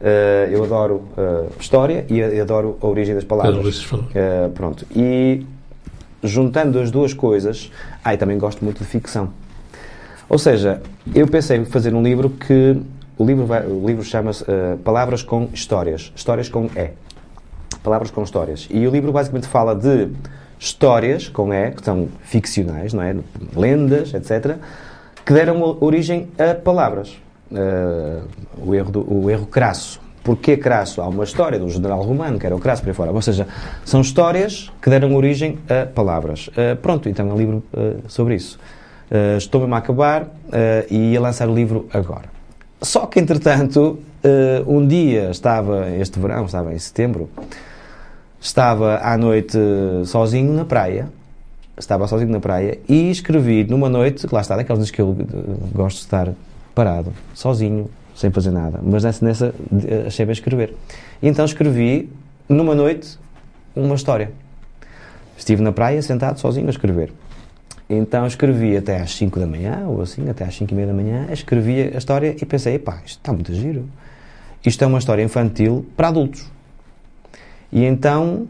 [0.00, 3.84] Uh, eu adoro uh, história e adoro a origem das palavras.
[3.92, 4.86] Uh, pronto.
[4.94, 5.44] E
[6.22, 7.70] juntando as duas coisas,
[8.04, 9.30] ah, também gosto muito de ficção.
[10.28, 10.80] Ou seja,
[11.14, 12.80] eu pensei em fazer um livro que
[13.16, 14.44] o livro, vai, o livro chama-se
[14.84, 16.12] Palavras com Histórias.
[16.14, 16.90] Histórias com E.
[17.82, 18.68] Palavras com Histórias.
[18.70, 20.08] E o livro basicamente fala de
[20.58, 23.16] histórias com E, que são ficcionais, não é?
[23.56, 24.56] Lendas, etc.,
[25.24, 27.16] que deram origem a palavras.
[27.50, 28.22] Uh,
[28.64, 30.00] o, erro do, o erro crasso.
[30.22, 31.00] Porquê crasso?
[31.00, 33.12] Há uma história do general romano, que era o crasso por aí fora.
[33.12, 33.46] Ou seja,
[33.84, 36.48] são histórias que deram origem a palavras.
[36.48, 38.58] Uh, pronto, então é um livro uh, sobre isso.
[39.38, 40.28] estou mesmo a acabar
[40.90, 42.28] e ia lançar o livro agora.
[42.82, 43.98] Só que, entretanto,
[44.66, 47.30] um dia estava, este verão, estava em setembro,
[48.38, 49.58] estava à noite
[50.04, 51.08] sozinho na praia,
[51.78, 55.16] estava sozinho na praia e escrevi numa noite, lá está, daquelas vezes que eu
[55.72, 56.32] gosto de estar
[56.78, 58.78] parado, sozinho, sem fazer nada.
[58.80, 59.54] Mas nessa, nessa
[60.06, 60.76] achei bem escrever.
[61.20, 62.08] E então escrevi,
[62.48, 63.18] numa noite,
[63.74, 64.30] uma história.
[65.36, 67.12] Estive na praia, sentado, sozinho, a escrever.
[67.90, 70.94] Então escrevi até às 5 da manhã, ou assim, até às 5 e meia da
[70.94, 73.88] manhã, escrevi a história e pensei, pá, isto está muito giro.
[74.64, 76.46] Isto é uma história infantil para adultos.
[77.72, 78.46] E então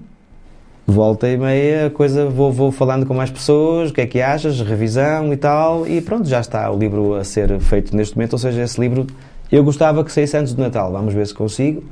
[0.91, 4.59] volta e meia, coisa, vou, vou falando com mais pessoas, o que é que achas,
[4.63, 8.39] revisão e tal, e pronto, já está o livro a ser feito neste momento, ou
[8.39, 9.07] seja, esse livro
[9.53, 11.85] eu gostava que saísse antes do Natal, vamos ver se consigo.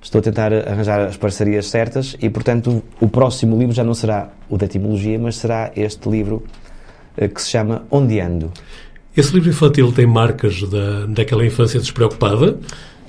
[0.00, 4.30] Estou a tentar arranjar as parcerias certas e, portanto, o próximo livro já não será
[4.48, 6.42] o da etimologia, mas será este livro
[7.16, 8.50] eh, que se chama Onde Ando.
[9.16, 12.58] Esse livro infantil tem marcas da, daquela infância despreocupada?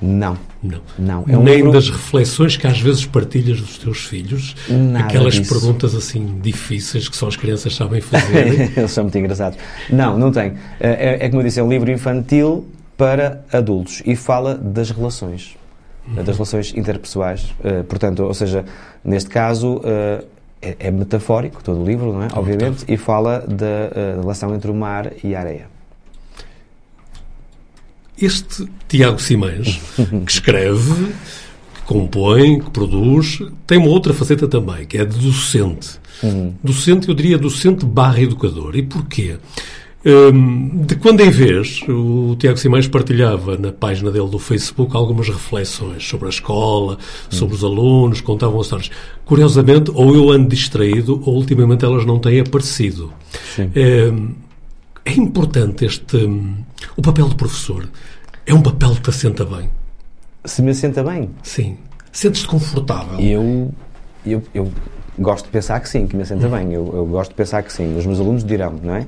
[0.03, 0.37] Não.
[0.61, 0.81] Não.
[0.99, 1.25] não.
[1.29, 1.71] É um Nem livro...
[1.71, 4.53] das reflexões que às vezes partilhas dos teus filhos?
[4.69, 5.53] Nada Aquelas disso.
[5.53, 8.73] perguntas assim difíceis que só as crianças sabem fazer?
[8.75, 9.57] Eles são muito engraçados.
[9.89, 10.55] Não, não tem.
[10.77, 15.55] É, é, como eu disse, é um livro infantil para adultos e fala das relações.
[16.05, 16.15] Uhum.
[16.15, 17.53] Das relações interpessoais.
[17.63, 18.65] Uh, portanto, ou seja,
[19.05, 19.77] neste caso.
[19.77, 20.33] Uh,
[20.65, 22.29] é, é, metafórico todo o livro, não é?
[22.35, 25.72] Obviamente, e fala da uh, relação entre o mar e a areia.
[28.17, 29.81] Este Tiago Simães,
[30.25, 31.13] que escreve,
[31.75, 35.99] que compõe, que produz, tem uma outra faceta também, que é de docente.
[36.21, 36.53] Uhum.
[36.63, 38.75] Docente, eu diria docente barra educador.
[38.75, 39.37] E porquê?
[40.05, 45.29] Um, de quando em vez, o Tiago Simões partilhava na página dele do Facebook algumas
[45.29, 46.97] reflexões sobre a escola,
[47.29, 48.91] sobre os alunos, contavam histórias.
[49.23, 53.13] Curiosamente, ou eu ando distraído, ou ultimamente elas não têm aparecido.
[53.57, 54.33] Um,
[55.05, 56.17] é importante este.
[56.95, 57.87] O papel do professor
[58.45, 59.69] é um papel que te assenta bem.
[60.45, 61.29] Se me assenta bem?
[61.41, 61.77] Sim.
[62.11, 63.19] Sentes-te confortável?
[63.19, 63.73] Eu,
[64.25, 64.71] eu, eu
[65.17, 66.73] gosto de pensar que sim, que me senta bem.
[66.73, 67.97] Eu, eu gosto de pensar que sim.
[67.97, 69.01] Os meus alunos dirão, não é?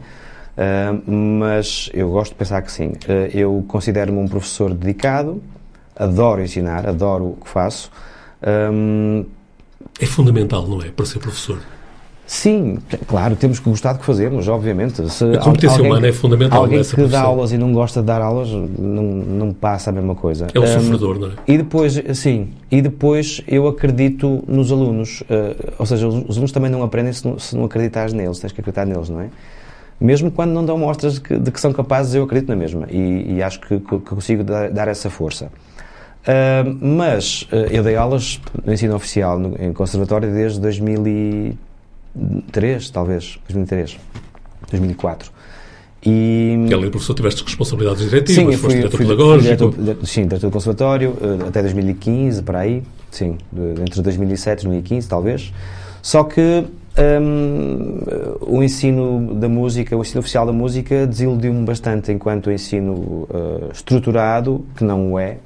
[0.58, 2.88] Uh, mas eu gosto de pensar que sim.
[2.88, 5.44] Uh, eu considero-me um professor dedicado,
[5.96, 7.92] adoro ensinar, adoro o que faço.
[8.72, 9.26] Um,
[10.00, 10.90] é fundamental, não é?
[10.90, 11.60] Para ser professor.
[12.28, 15.08] Sim, claro, temos que gostar do que fazemos, obviamente.
[15.12, 16.62] Se a competência alguém, humana é fundamental.
[16.64, 17.22] Alguém que profissão.
[17.22, 20.48] dá aulas e não gosta de dar aulas não, não passa a mesma coisa.
[20.52, 21.32] É um, um sofredor, não é?
[21.48, 25.22] E depois, sim, e depois eu acredito nos alunos.
[25.22, 28.40] Uh, ou seja, os, os, alunos também não aprendem se não, se não acreditares neles,
[28.40, 29.30] tens que acreditar neles, não é?
[30.02, 32.88] Mesmo quando não dão mostras de que, de que são capazes, eu acredito na mesma.
[32.90, 35.46] E, e acho que, que, consigo dar, dar essa força.
[36.26, 41.56] Uh, mas uh, eu dei aulas no ensino oficial no, em conservatório desde 2003,
[42.92, 43.98] talvez, 2003,
[44.72, 45.32] 2004.
[46.08, 49.70] E, além professor, tiveste responsabilidades diretivas, sim, foste diretor pedagógico.
[49.72, 54.64] Diretor, sim, diretor do conservatório, uh, até 2015, para aí, sim, de, entre 2007 e
[54.66, 55.54] 2015, talvez.
[56.04, 56.64] Só que
[57.22, 58.00] um,
[58.42, 64.64] o ensino da música, o ensino oficial da música, desiludiu-me bastante enquanto ensino uh, estruturado,
[64.76, 65.38] que não o é,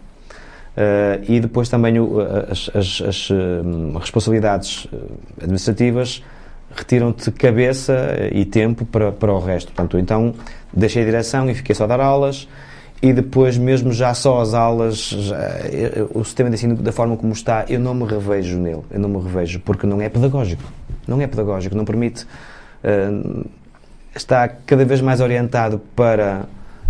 [0.80, 4.98] Uh, e depois também o, as, as, as um, responsabilidades eh,
[5.42, 6.24] administrativas
[6.76, 9.72] retiram-te cabeça e tempo para, para o resto.
[9.72, 10.34] Portanto, então
[10.74, 12.48] deixei a direção e fiquei só a dar aulas.
[13.02, 17.16] E depois mesmo já só as aulas, já, eh, o sistema de ensino da forma
[17.16, 20.64] como está, eu não me revejo nele, eu não me revejo porque não é pedagógico,
[21.08, 22.26] não é pedagógico, não permite,
[22.84, 23.46] uh,
[24.14, 26.46] está cada vez mais orientado para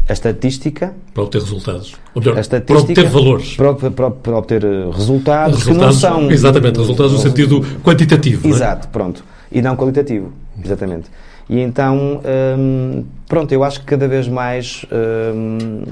[0.09, 0.93] a estatística.
[1.13, 1.95] Para obter resultados.
[2.15, 3.55] Ou melhor, para obter valores.
[3.55, 6.31] Para, para, para obter eh, resultados, resultados, que não são.
[6.31, 8.47] Exatamente, resultados no sentido quantitativo.
[8.47, 8.49] É?
[8.49, 8.91] Exato, é?
[8.91, 9.23] pronto.
[9.51, 10.33] E não qualitativo.
[10.63, 11.09] Exatamente.
[11.47, 12.21] E então,
[12.57, 15.83] hum, pronto, eu acho que cada vez mais hum,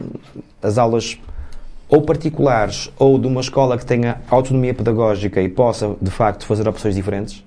[0.61, 1.17] as aulas
[1.89, 6.67] ou particulares ou de uma escola que tenha autonomia pedagógica e possa, de facto, fazer
[6.67, 7.43] opções diferentes,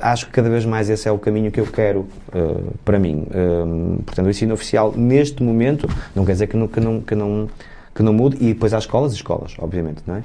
[0.00, 2.00] acho que cada vez mais esse é o caminho que eu quero
[2.34, 3.26] uh, para mim.
[3.30, 7.14] Uh, portanto, o ensino oficial, neste momento, não quer dizer que não, que não, que
[7.14, 7.48] não,
[7.94, 10.22] que não mude, e depois há escolas e escolas, obviamente, não é?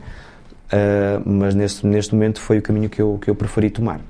[1.23, 4.01] mas neste, neste momento foi o caminho que eu, que eu preferi tomar.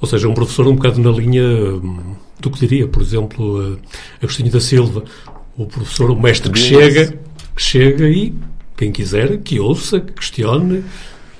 [0.00, 3.78] Ou seja, um professor um bocado na linha hum, do que diria, por exemplo,
[4.22, 5.02] Agostinho da Silva,
[5.56, 7.18] o professor, o mestre que chega,
[7.56, 8.32] que chega e
[8.76, 10.84] quem quiser que ouça, que questione,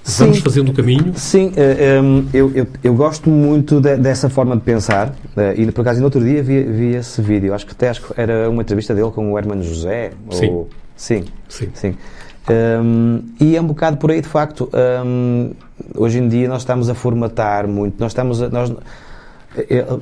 [0.08, 1.12] Sim, Vamos fazendo o caminho?
[1.16, 5.70] Sim, uh, um, eu, eu, eu, gosto muito de, dessa forma de pensar uh, e
[5.70, 8.48] por acaso no outro dia vi, vi esse vídeo, acho que até acho que era
[8.48, 10.12] uma entrevista dele com o Hermano José.
[10.30, 10.48] Sim.
[10.48, 11.24] Ou, sim.
[11.46, 11.68] Sim.
[11.74, 11.94] sim.
[12.48, 14.70] Um, e é um bocado por aí, de facto.
[15.04, 15.50] Um,
[15.94, 18.72] hoje em dia nós estamos a formatar muito, nós estamos a, nós,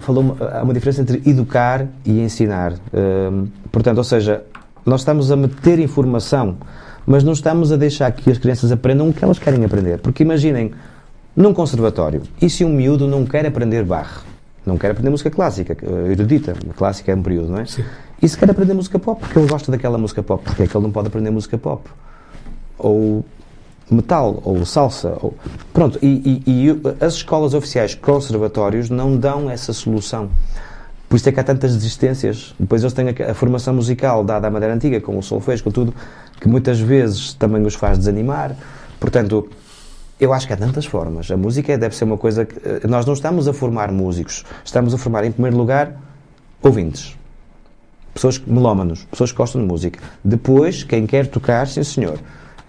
[0.03, 2.75] falou, há uma diferença entre educar e ensinar.
[2.95, 4.45] Um, portanto, ou seja,
[4.85, 6.59] nós estamos a meter informação
[7.07, 9.99] mas não estamos a deixar que as crianças aprendam o que elas querem aprender.
[9.99, 10.73] Porque imaginem,
[11.35, 14.21] num conservatório, e se um miúdo não quer aprender barre?
[14.67, 17.67] Não quer aprender música clássica, eh, erudita, clássica é um período, não é?
[17.67, 17.85] Sim.
[18.21, 20.77] E se quer aprender música pop, porque ele gosta daquela música pop, porque é que
[20.77, 21.89] ele não pode aprender música pop?
[22.77, 23.25] Ou
[23.89, 25.35] metal, ou salsa, ou...
[25.73, 30.29] Pronto, e, e, e as escolas oficiais conservatórios não dão essa solução.
[31.09, 32.55] Por isso é que há tantas desistências.
[32.59, 35.71] Depois eles têm a, a formação musical dada à maneira antiga, com o solfejo, com
[35.71, 35.95] tudo
[36.41, 38.57] que muitas vezes também os faz desanimar.
[38.99, 39.49] Portanto,
[40.19, 41.31] eu acho que há tantas formas.
[41.31, 42.57] A música deve ser uma coisa que.
[42.57, 45.95] Eh, nós não estamos a formar músicos, estamos a formar, em primeiro lugar,
[46.63, 47.17] ouvintes.
[48.15, 50.01] Pessoas melómanos, pessoas que gostam de música.
[50.25, 52.19] Depois, quem quer tocar, sim senhor.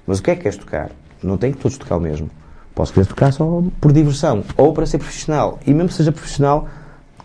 [0.06, 0.92] Mas o que é que queres tocar?
[1.24, 2.30] Não tem que todos tocar o mesmo.
[2.76, 5.58] Posso querer tocar só por diversão ou para ser profissional.
[5.66, 6.68] E mesmo que seja profissional,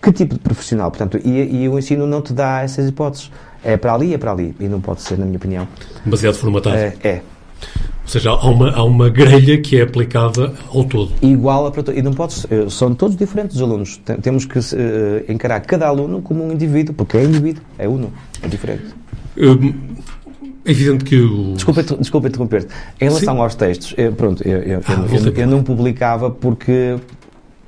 [0.03, 0.91] que tipo de profissional?
[0.91, 3.31] Portanto, e, e o ensino não te dá essas hipóteses.
[3.65, 4.55] É para ali, é para ali.
[4.59, 5.69] E não pode ser, na minha opinião.
[6.05, 6.77] Demasiado formatado.
[6.77, 6.95] É.
[7.05, 7.23] é.
[8.03, 11.13] Ou seja, há uma, há uma grelha que é aplicada ao todo.
[11.23, 11.99] Igual a para todos.
[11.99, 14.01] E não pode ser, são todos diferentes os alunos.
[14.21, 14.63] Temos que uh,
[15.29, 18.13] encarar cada aluno como um indivíduo, porque é indivíduo, é uno,
[18.43, 18.87] é diferente.
[19.39, 19.73] Hum,
[20.65, 21.55] é evidente que o...
[21.55, 22.73] Desculpa, desculpa interromper-te.
[23.01, 23.41] Em relação Sim.
[23.41, 26.97] aos textos, eu, pronto, eu, eu, ah, eu, eu, não publicava porque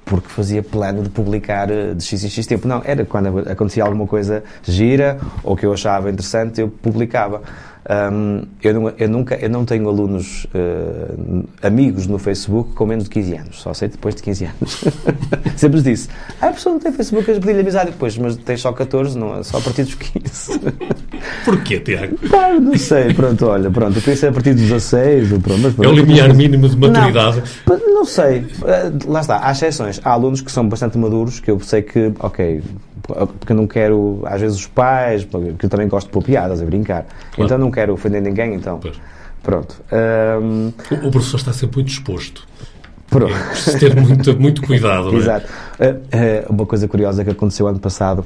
[0.05, 2.69] porque fazia plano de publicar eh, de x em x tempo.
[2.69, 7.43] Não, era quando acontecia alguma coisa gira ou que eu achava interessante, eu publicava.
[7.87, 13.05] Um, eu, não, eu, nunca, eu não tenho alunos, uh, amigos no Facebook com menos
[13.05, 14.85] de 15 anos, só sei depois de 15 anos.
[15.55, 16.09] Sempre disse:
[16.41, 19.45] ah, a pessoa não tem Facebook, eu pedi-lhe amizade depois, mas tem só 14, não,
[19.45, 20.61] só a partir dos 15.
[21.45, 22.17] Porquê, Tiago?
[22.31, 25.85] Pá, não sei, pronto, olha, pronto, eu pensei a partir dos 16, pronto, mas, pronto,
[25.85, 27.43] É o limiar mínimo de maturidade.
[27.67, 30.01] Não, não sei, eh, lá está, há exceções.
[30.03, 32.63] Há alunos que são bastante maduros, que eu sei que, ok,
[33.07, 35.25] porque eu não quero, às vezes, os pais,
[35.59, 37.05] que eu também gosto de pôr piadas, a brincar.
[37.05, 37.45] Claro.
[37.45, 38.79] Então não quero ofender ninguém, então.
[38.79, 38.99] Pois.
[39.43, 39.83] Pronto.
[40.41, 40.73] Um...
[40.91, 42.47] O, o, professor está sempre muito exposto.
[43.11, 43.35] Pronto.
[43.35, 45.15] É preciso ter muito, muito cuidado.
[45.15, 45.17] É?
[45.17, 45.47] Exato.
[45.47, 48.25] Uh, uma coisa curiosa que aconteceu ano passado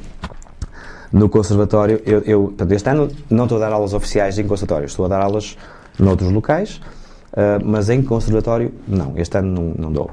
[1.13, 4.87] no conservatório, eu, eu portanto, este ano não estou a dar aulas oficiais em conservatório,
[4.87, 5.57] estou a dar aulas
[5.99, 6.81] noutros locais,
[7.33, 10.11] uh, mas em conservatório, não, este ano não, não dou.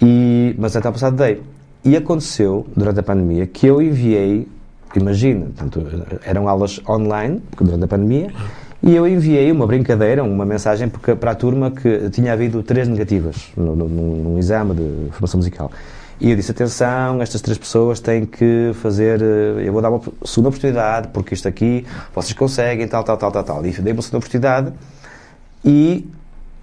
[0.00, 1.40] E, mas ano passado dei.
[1.84, 4.48] E aconteceu, durante a pandemia, que eu enviei,
[4.96, 5.86] imagina, portanto,
[6.24, 8.32] eram aulas online, durante a pandemia,
[8.82, 13.50] e eu enviei uma brincadeira, uma mensagem para a turma que tinha havido três negativas
[13.56, 15.70] no, num exame de formação musical.
[16.20, 19.20] E eu disse: atenção, estas três pessoas têm que fazer.
[19.20, 23.32] Eh, eu vou dar uma segunda oportunidade, porque isto aqui vocês conseguem, tal, tal, tal,
[23.32, 23.66] tal, tal.
[23.66, 24.72] E dei uma segunda oportunidade
[25.64, 26.06] e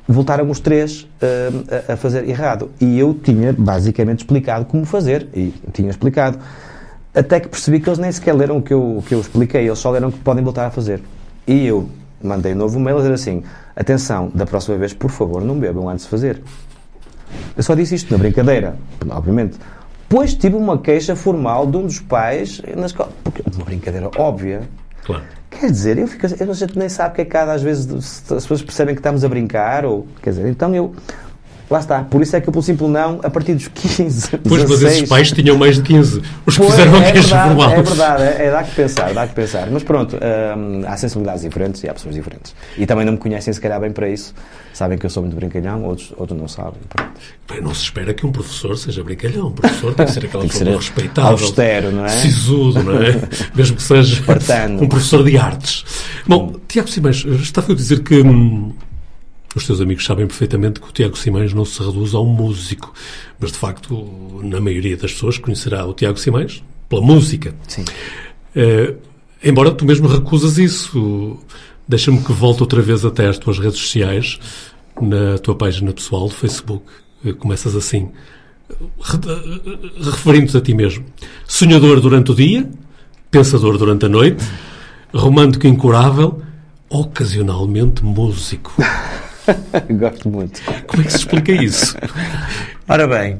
[0.07, 2.69] voltaram os três uh, a, fazer errado.
[2.79, 5.27] E eu tinha basicamente explicado como fazer.
[5.33, 6.39] E tinha explicado.
[7.13, 9.67] Até que percebi que eles nem sequer leram o que eu, o que eu expliquei,
[9.67, 11.01] eles só leram que podem voltar a fazer.
[11.45, 11.89] E eu
[12.23, 13.43] mandei um novo mail a dizer assim:
[13.75, 16.41] atenção, da próxima vez, por favor, não bebam antes de fazer.
[17.55, 18.75] Eu só disse isto na brincadeira,
[19.09, 19.57] obviamente.
[20.07, 23.11] Depois tive uma queixa formal de um dos pais na escola.
[23.23, 24.61] Porque uma brincadeira óbvia.
[25.03, 25.23] Claro.
[25.49, 27.91] Quer dizer, eu fico, a gente nem sabe que é cada às vezes
[28.31, 30.93] as pessoas percebem que estamos a brincar, ou quer dizer, então eu
[31.71, 32.03] Lá está.
[32.03, 34.69] Por isso é que pelo simples não, a partir dos 15, Pois, 16...
[34.69, 36.21] mas esses pais tinham mais de 15.
[36.45, 37.69] Os que fizeram é queixa formal.
[37.71, 39.69] É verdade, é, é, dá que pensar, dá que pensar.
[39.71, 42.53] Mas pronto, hum, há sensibilidades diferentes e há pessoas diferentes.
[42.77, 44.33] E também não me conhecem se calhar bem para isso.
[44.73, 46.81] Sabem que eu sou muito brincalhão, outros, outros não sabem.
[46.89, 47.11] Pronto.
[47.49, 49.47] Bem, não se espera que um professor seja brincalhão.
[49.47, 51.31] Um professor tem que ser aquela pessoa respeitável.
[51.31, 52.09] Austero, não é?
[52.09, 53.21] Sisudo, não é?
[53.55, 54.83] Mesmo que seja Espartano.
[54.83, 55.85] um professor de artes.
[56.27, 58.21] Bom, Tiago Simões, estava a dizer que...
[58.21, 58.73] Hum,
[59.55, 62.93] os teus amigos sabem perfeitamente que o Tiago Simões não se reduz a um músico,
[63.39, 67.53] mas de facto, na maioria das pessoas conhecerá o Tiago Simões pela música.
[67.67, 67.83] Sim.
[68.55, 68.97] Uh,
[69.43, 71.37] embora tu mesmo recusas isso,
[71.87, 74.39] deixa-me que volte outra vez até às tuas redes sociais,
[75.01, 76.85] na tua página pessoal do Facebook.
[77.23, 78.09] Uh, começas assim,
[80.01, 81.05] referindo-te a ti mesmo.
[81.45, 82.69] Sonhador durante o dia,
[83.29, 84.43] pensador durante a noite,
[85.13, 86.41] romântico incurável,
[86.89, 88.73] ocasionalmente músico.
[89.99, 90.61] Gosto muito.
[90.87, 91.97] Como é que se explica isso?
[92.87, 93.39] Ora bem,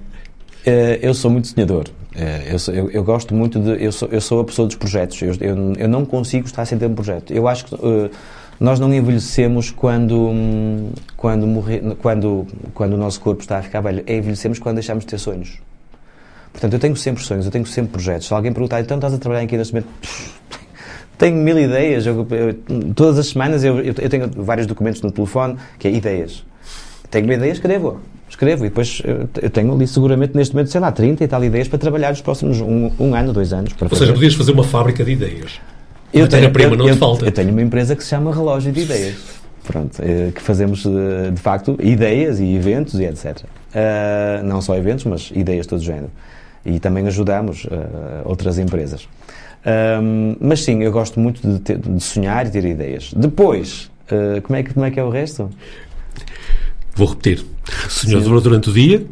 [0.66, 1.86] eh, eu sou muito sonhador.
[2.16, 3.84] Eh, eu, sou, eu, eu, gosto muito de.
[3.84, 5.22] Eu sou, eu sou a pessoa dos projetos.
[5.22, 7.32] Eu, eu, eu não consigo estar sem ter um projeto.
[7.34, 8.10] Eu acho que uh,
[8.60, 14.04] nós não envelhecemos quando, quando, morrer, quando, quando o nosso corpo está a ficar velho.
[14.06, 15.60] É envelhecemos quando deixamos de ter sonhos.
[16.52, 18.28] Portanto, eu tenho sempre sonhos, eu tenho sempre projetos.
[18.28, 19.90] Se alguém perguntar, então estás a trabalhar aqui neste momento?
[21.22, 22.08] Tenho mil ideias.
[22.08, 26.44] Eu, eu, todas as semanas eu, eu, tenho vários documentos no telefone que é ideias.
[27.12, 28.00] Tenho uma ideia, escrevo.
[28.28, 29.04] Escrevo e depois
[29.42, 32.22] eu tenho ali seguramente neste momento, sei lá, 30 e tal ideias para trabalhar nos
[32.22, 33.76] próximos um, um ano, dois anos.
[33.80, 35.60] Ou seja, podias fazer uma fábrica de ideias.
[36.14, 37.26] Eu tenho, prima não te falta.
[37.26, 39.16] Eu tenho uma empresa que se chama Relógio de Ideias.
[39.64, 43.38] Pronto, eh, que fazemos de facto ideias e eventos e etc.
[43.38, 46.10] Uh, ah, não só eventos, mas ideias de todo género.
[46.66, 47.70] E também ajudamos uh,
[48.26, 49.08] outras empresas.
[49.66, 53.14] Um, mas sim, eu gosto muito de, ter, de, sonhar e ter ideias.
[53.16, 55.50] Depois, uh, como, é que, como é que é o resto?
[56.96, 57.46] Vou repetir.
[57.88, 59.06] Sonhador durante o dia,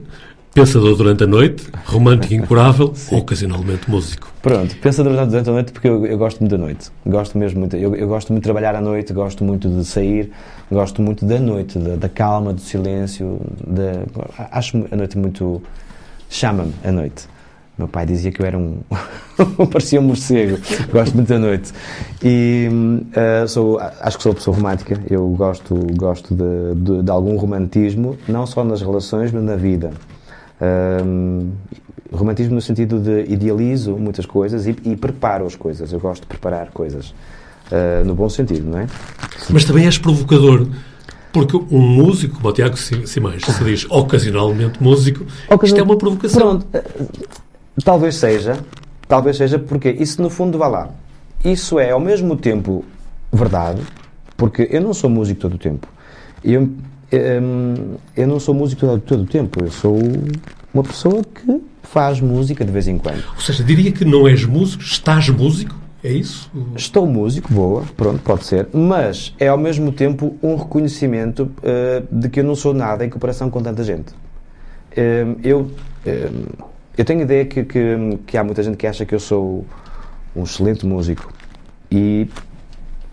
[0.54, 4.34] pensador durante a noite, romântico incurável, ocasionalmente músico.
[4.42, 6.90] Pronto, pensador durante a noite porque eu, eu, gosto muito da noite.
[7.06, 7.76] Gosto mesmo muito.
[7.76, 10.32] Eu, eu, gosto muito de trabalhar à noite, gosto muito de sair,
[10.72, 13.40] gosto muito da noite, da, da calma, do silêncio.
[13.66, 15.62] Da, acho a noite muito.
[16.30, 17.28] chama-me a noite.
[17.80, 18.82] Meu pai dizia que eu era um.
[19.72, 20.58] parecia um morcego.
[20.92, 21.72] Gosto muito da noite.
[22.22, 25.02] E uh, sou, acho que sou uma pessoa romântica.
[25.10, 29.92] Eu gosto, gosto de, de, de algum romantismo, não só nas relações, mas na vida.
[30.62, 31.52] Um,
[32.12, 35.94] romantismo no sentido de idealizo muitas coisas e, e preparo as coisas.
[35.94, 37.14] Eu gosto de preparar coisas.
[37.72, 38.88] Uh, no bom sentido, não é?
[39.50, 40.68] Mas também és provocador.
[41.32, 45.26] Porque um músico, como o Tiago Simões, se diz ocasionalmente músico,
[45.64, 46.60] isto é uma provocação.
[46.60, 46.68] Pronto,
[47.84, 48.58] Talvez seja,
[49.08, 50.90] talvez seja porque isso no fundo, vá lá,
[51.44, 52.84] isso é ao mesmo tempo
[53.32, 53.82] verdade,
[54.36, 55.88] porque eu não sou músico todo o tempo.
[56.44, 56.70] Eu,
[57.12, 59.98] eu, eu não sou músico todo, todo o tempo, eu sou
[60.74, 63.24] uma pessoa que faz música de vez em quando.
[63.36, 65.76] Ou seja, diria que não és músico, estás músico?
[66.04, 66.50] É isso?
[66.76, 72.30] Estou músico, boa, pronto, pode ser, mas é ao mesmo tempo um reconhecimento uh, de
[72.30, 74.14] que eu não sou nada em comparação com tanta gente.
[74.92, 76.70] Uh, eu uh,
[77.00, 79.66] eu tenho ideia que, que, que, há muita gente que acha que eu sou
[80.36, 81.32] um excelente músico
[81.90, 82.28] e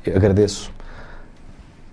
[0.04, 0.72] agradeço.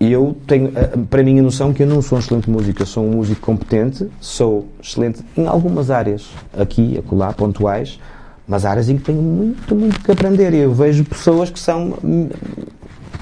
[0.00, 0.72] E eu tenho,
[1.08, 3.40] para mim, a noção que eu não sou um excelente músico, eu sou um músico
[3.42, 8.00] competente, sou excelente em algumas áreas, aqui, acolá, pontuais,
[8.48, 10.52] mas áreas em que tenho muito, muito que aprender.
[10.52, 11.96] E eu vejo pessoas que são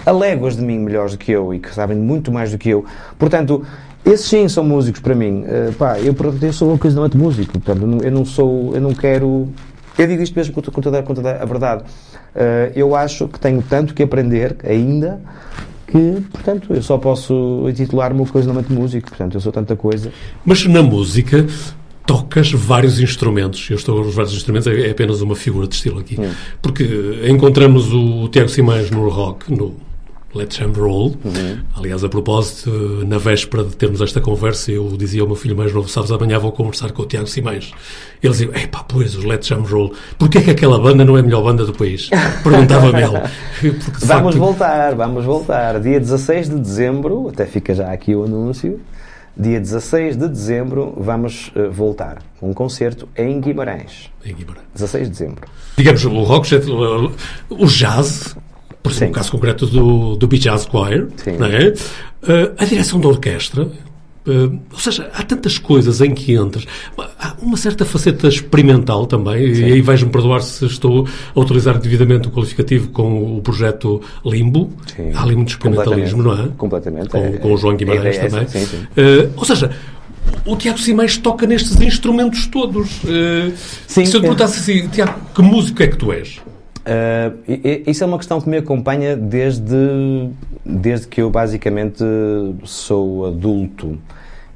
[0.06, 2.70] a léguas de mim melhores do que eu e que sabem muito mais do que
[2.70, 2.86] eu.
[3.18, 3.66] Portanto,
[4.04, 5.42] esses sim são músicos para mim.
[5.42, 9.48] Uh, pá, eu, eu sou ocasionalmente músico, portanto, eu não, não sou, eu não quero.
[9.98, 11.84] Eu digo isto mesmo com, com, toda, com toda a verdade.
[12.34, 15.20] Uh, eu acho que tenho tanto que aprender ainda
[15.86, 20.10] que, portanto, eu só posso intitular-me ocasionalmente músico, portanto, eu sou tanta coisa.
[20.44, 21.46] Mas na música
[22.06, 23.68] tocas vários instrumentos.
[23.70, 26.20] Eu estou os vários instrumentos, é apenas uma figura de estilo aqui.
[26.20, 26.30] Hum.
[26.60, 26.84] Porque
[27.28, 29.76] encontramos o Tiago Simões no rock, no
[30.34, 31.16] Let's Jam Roll.
[31.24, 31.58] Uhum.
[31.76, 32.70] Aliás, a propósito,
[33.06, 36.38] na véspera de termos esta conversa, eu dizia ao meu filho mais novo, sabes, amanhã
[36.38, 37.72] vou conversar com o Tiago Simões.
[38.22, 41.20] Ele dizia, epá, pois, os Let's Jam Roll, porquê é que aquela banda não é
[41.20, 42.08] a melhor banda do país?
[42.42, 43.78] Perguntava-me ele.
[44.00, 44.38] vamos facto...
[44.38, 45.80] voltar, vamos voltar.
[45.80, 48.80] Dia 16 de dezembro, até fica já aqui o anúncio,
[49.36, 52.18] dia 16 de dezembro vamos uh, voltar.
[52.40, 54.10] Um concerto em Guimarães.
[54.24, 54.66] Em Guimarães.
[54.74, 55.48] 16 de dezembro.
[55.76, 56.48] Digamos, o rock,
[57.48, 58.36] o jazz,
[58.82, 61.68] por exemplo, no caso concreto do, do Beach Jazz Choir, é?
[61.68, 63.68] uh, a direção da orquestra,
[64.24, 66.64] Uh, ou seja, há tantas coisas em que entras.
[67.18, 69.62] Há uma certa faceta experimental também, Sim.
[69.62, 74.70] e aí vais-me perdoar se estou a utilizar devidamente o qualificativo com o projeto Limbo.
[74.94, 75.10] Sim.
[75.12, 76.48] Há ali muito experimentalismo, não é?
[76.56, 77.08] Completamente.
[77.08, 78.46] Com, é, com o João Guimarães é, também.
[78.46, 79.72] Sim, uh, ou seja,
[80.46, 83.02] o Tiago Simões toca nestes instrumentos todos.
[83.02, 83.52] Uh,
[83.88, 86.40] se eu te perguntasse assim, Tiago, que músico é que tu és?
[86.82, 87.38] Uh,
[87.86, 90.30] isso é uma questão que me acompanha desde,
[90.64, 92.02] desde que eu basicamente
[92.64, 93.98] sou adulto,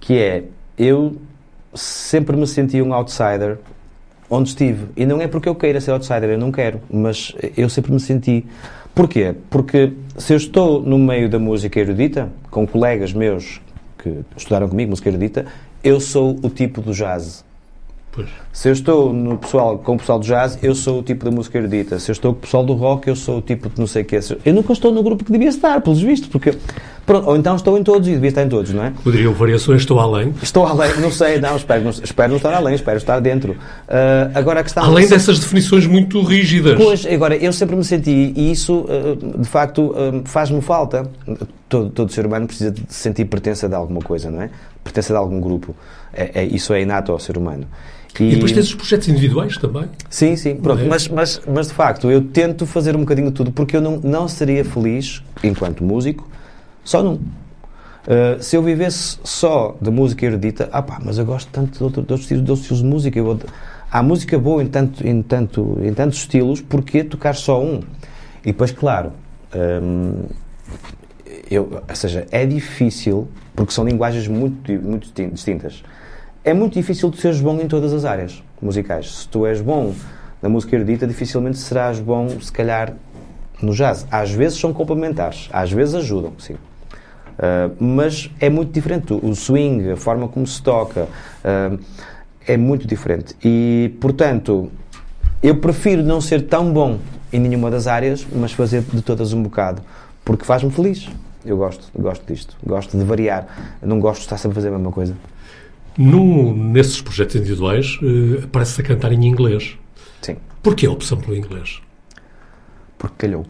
[0.01, 0.45] que é,
[0.77, 1.16] eu
[1.72, 3.59] sempre me senti um outsider
[4.29, 4.89] onde estive.
[4.97, 8.01] E não é porque eu queira ser outsider, eu não quero, mas eu sempre me
[8.01, 8.45] senti.
[8.95, 9.35] Porquê?
[9.49, 13.61] Porque se eu estou no meio da música erudita, com colegas meus
[13.99, 15.47] que estudaram comigo música erudita,
[15.85, 17.45] eu sou o tipo do jazz.
[18.16, 18.28] Pois.
[18.50, 21.30] Se eu estou no pessoal, com o pessoal do jazz, eu sou o tipo da
[21.30, 21.98] música erudita.
[21.98, 24.00] Se eu estou com o pessoal do rock, eu sou o tipo de não sei
[24.00, 24.18] o que.
[24.42, 26.56] Eu nunca estou no grupo que devia estar, pelos vistos, porque.
[27.04, 28.92] Pronto, ou então estou em todos e devia estar em todos, não é?
[29.04, 30.34] Poderiam variações, estou além.
[30.42, 33.52] Estou além, não sei, não, espero não, espero não estar além, espero estar dentro.
[33.52, 34.82] Uh, agora a questão.
[34.82, 36.74] Além dessas definições muito rígidas.
[36.76, 41.08] Pois, agora, eu sempre me senti, e isso, uh, de facto, uh, faz-me falta.
[41.68, 44.50] Todo, todo ser humano precisa de sentir pertença de alguma coisa, não é?
[44.82, 45.76] Pertença de algum grupo.
[46.12, 47.66] É, é, isso é inato ao ser humano.
[48.20, 49.84] E, e depois tens os projetos individuais também.
[50.08, 50.82] Sim, sim, pronto.
[50.82, 50.86] É?
[50.86, 53.98] Mas, mas, mas de facto, eu tento fazer um bocadinho de tudo porque eu não,
[53.98, 56.28] não seria feliz, enquanto músico,
[56.84, 57.14] só num.
[57.14, 61.82] Uh, se eu vivesse só da música erudita, ah pá, mas eu gosto tanto de,
[61.82, 63.18] outro, de outros, estilos, de estilos de música.
[63.18, 63.40] Eu,
[63.90, 67.80] há música boa em, tanto, em, tanto, em tantos estilos, porquê tocar só um?
[68.42, 69.12] E depois, claro,
[69.82, 70.22] um,
[71.50, 75.82] eu, ou seja, é difícil, porque são linguagens muito, muito distintas
[76.47, 79.12] é muito difícil de seres bom em todas as áreas musicais.
[79.16, 79.92] Se tu és bom
[80.40, 82.94] na música erudita, dificilmente serás bom, se calhar,
[83.61, 84.07] no jazz.
[84.12, 86.55] Às vezes são complementares, às vezes ajudam, sim.
[86.55, 89.12] Uh, mas é muito diferente.
[89.12, 91.78] O swing, a forma como se toca, uh,
[92.47, 93.34] é muito diferente.
[93.44, 94.70] E, portanto,
[95.42, 97.01] eu prefiro não ser tão bom
[97.32, 99.82] em nenhuma das áreas, mas fazer de todas um bocado,
[100.24, 101.09] porque faz-me feliz.
[101.44, 103.49] Eu gosto, gosto disto, gosto de variar.
[103.82, 105.14] não gosto de estar sempre a fazer a mesma coisa.
[105.99, 109.76] No, nesses projetos individuais, uh, aparece-se a cantar em inglês.
[110.20, 110.36] Sim.
[110.62, 111.80] Porquê a opção pelo inglês?
[112.99, 113.47] Porque calhou.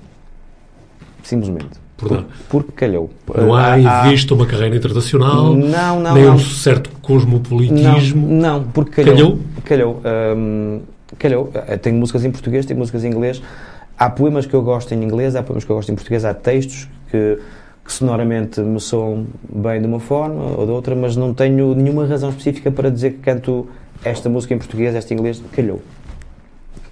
[1.22, 1.86] Simplesmente.
[1.97, 3.11] Por, por, porque calhou.
[3.34, 5.55] Não há em vista uma carreira internacional?
[5.55, 6.34] Não, não, nem não.
[6.34, 8.28] um certo cosmopolitismo?
[8.28, 9.38] Não, não porque calhou.
[9.64, 10.01] Calhou.
[10.03, 10.36] Calhou.
[10.36, 10.80] Um,
[11.18, 11.51] calhou.
[11.55, 13.42] Eh, tenho músicas em português, tenho músicas em inglês.
[13.99, 16.34] Há poemas que eu gosto em inglês, há poemas que eu gosto em português, há
[16.34, 17.38] textos que
[17.87, 22.05] que sonoramente me soam bem de uma forma ou de outra, mas não tenho nenhuma
[22.05, 23.68] razão específica para dizer que canto
[24.05, 25.80] esta música em português, esta em inglês, calhou.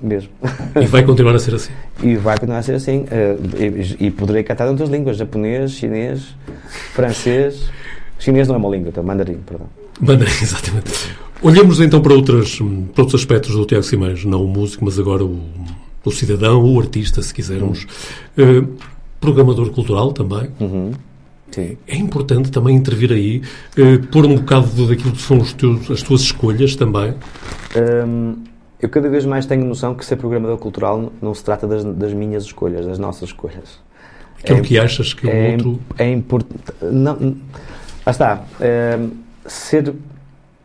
[0.01, 0.30] Mesmo.
[0.80, 1.72] E vai continuar a ser assim?
[2.03, 3.05] E vai continuar a ser assim.
[3.05, 6.34] Uh, e, e, poderei cantar em outras línguas: japonês, chinês,
[6.92, 7.70] francês.
[8.18, 9.66] Chinês não é uma língua, então, mandarim, perdão.
[10.01, 11.16] Mandarim, exatamente.
[11.42, 15.24] Olhamos então para, outras, para outros aspectos do Tiago Simões, não o músico, mas agora
[15.24, 15.40] o,
[16.05, 17.86] o cidadão, o artista, se quisermos.
[18.36, 18.68] Uh,
[19.24, 20.50] programador cultural também.
[20.60, 20.92] Uhum.
[21.50, 21.78] Sim.
[21.86, 23.42] É importante também intervir aí,
[23.76, 27.14] eh, pôr um bocado daquilo que são teus, as tuas escolhas também.
[28.06, 28.42] Hum,
[28.80, 32.12] eu cada vez mais tenho noção que ser programador cultural não se trata das, das
[32.12, 33.80] minhas escolhas, das nossas escolhas.
[34.42, 35.80] Aquilo é, que achas que é, o outro.
[35.96, 36.72] É importante.
[36.82, 37.36] Não,
[38.04, 38.44] lá está.
[38.98, 39.10] Hum,
[39.46, 39.94] ser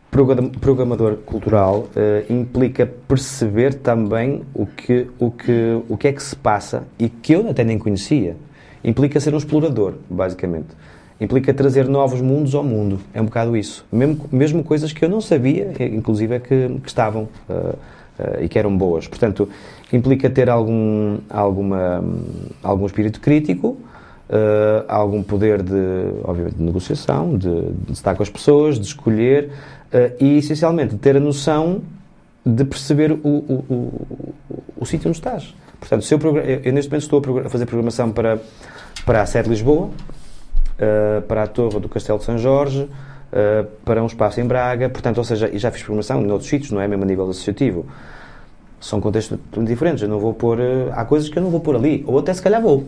[0.10, 6.36] programador cultural uh, implica perceber também o que, o, que, o que é que se
[6.36, 8.36] passa e que eu até nem conhecia
[8.84, 10.68] implica ser um explorador, basicamente.
[11.20, 13.00] Implica trazer novos mundos ao mundo.
[13.14, 13.86] É um bocado isso.
[13.92, 17.76] Mesmo, mesmo coisas que eu não sabia, inclusive, é que, que estavam uh, uh,
[18.42, 19.06] e que eram boas.
[19.06, 19.50] Portanto,
[19.92, 22.02] implica ter algum, alguma,
[22.64, 25.74] algum espírito crítico, uh, algum poder de,
[26.24, 29.52] obviamente, de negociação, de, de, estar com as pessoas, de escolher
[30.20, 31.82] e, essencialmente, ter a noção
[32.46, 34.34] de perceber o, o, o,
[34.78, 35.54] o sítio onde estás.
[35.80, 38.40] Portanto, se eu, eu, neste momento estou a fazer programação para,
[39.06, 43.66] para a sede de Lisboa, uh, para a Torre do Castelo de São Jorge, uh,
[43.86, 46.82] para um espaço em Braga, portanto, ou seja, já fiz programação em outros sítios, não
[46.82, 47.86] é mesmo a nível associativo.
[48.80, 50.02] São contextos diferentes.
[50.02, 50.60] Eu não vou pôr.
[50.60, 52.88] Uh, há coisas que eu não vou pôr ali, ou até se calhar vou.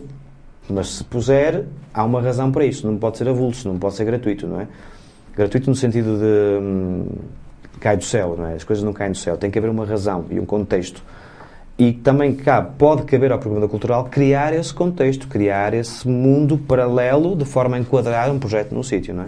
[0.68, 2.86] Mas se puser, há uma razão para isso.
[2.86, 4.68] Não pode ser avulso, não pode ser gratuito, não é?
[5.36, 6.62] Gratuito no sentido de.
[6.62, 7.06] Hum,
[7.80, 8.54] cai do céu, não é?
[8.54, 9.36] As coisas não caem do céu.
[9.36, 11.02] Tem que haver uma razão e um contexto.
[11.82, 17.34] E também cabe, pode caber ao programa cultural criar esse contexto, criar esse mundo paralelo
[17.34, 19.26] de forma a enquadrar um projeto num sítio, não é?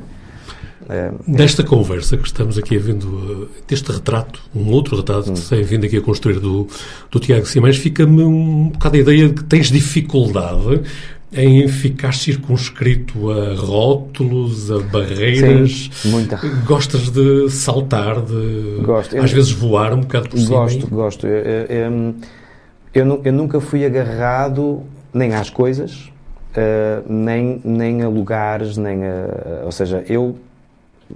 [0.88, 1.64] É, Desta é...
[1.64, 5.34] conversa que estamos aqui a vendo, deste retrato, um outro retrato hum.
[5.34, 6.68] que tem vindo aqui a construir do,
[7.10, 10.82] do Tiago Simões, fica-me um bocado a ideia de que tens dificuldade
[11.32, 15.90] em ficar circunscrito a rótulos, a barreiras.
[15.92, 16.36] Sim, muita.
[16.64, 19.18] Gostas de saltar, de gosto.
[19.18, 20.58] às eu, vezes voar um bocado por cima?
[20.58, 21.26] Gosto, gosto.
[22.94, 24.82] Eu, eu, eu, nunca fui agarrado
[25.12, 26.12] nem às coisas,
[26.56, 29.64] uh, nem, nem a lugares, nem a.
[29.64, 30.36] Ou seja, eu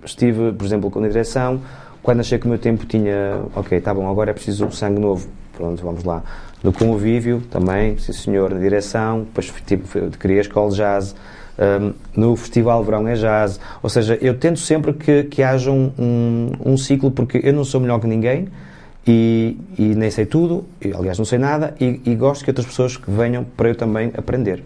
[0.04, 1.60] estive, por exemplo, com a direção,
[2.02, 3.42] quando achei que o meu tempo tinha.
[3.54, 5.28] Ok, tá bom, agora é preciso sangue novo.
[5.52, 6.22] Pronto, vamos lá
[6.62, 9.86] no convívio também, sim senhor, na direção, depois tipo,
[10.18, 11.14] criei a escola de jazz,
[11.58, 15.92] um, no Festival Verão é jazz, ou seja, eu tento sempre que, que haja um,
[15.98, 18.48] um, um ciclo, porque eu não sou melhor que ninguém
[19.08, 22.66] e, e nem sei tudo, e, aliás não sei nada, e, e, gosto que outras
[22.66, 24.62] pessoas que venham para eu também aprender.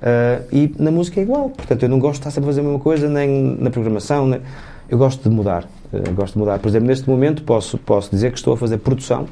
[0.00, 2.60] Uh, e na música é igual, portanto eu não gosto de estar sempre a fazer
[2.60, 4.40] a mesma coisa, nem na programação, nem,
[4.88, 6.58] eu gosto de mudar, uh, gosto de mudar.
[6.58, 9.28] Por exemplo, neste momento posso, posso dizer que estou a fazer produção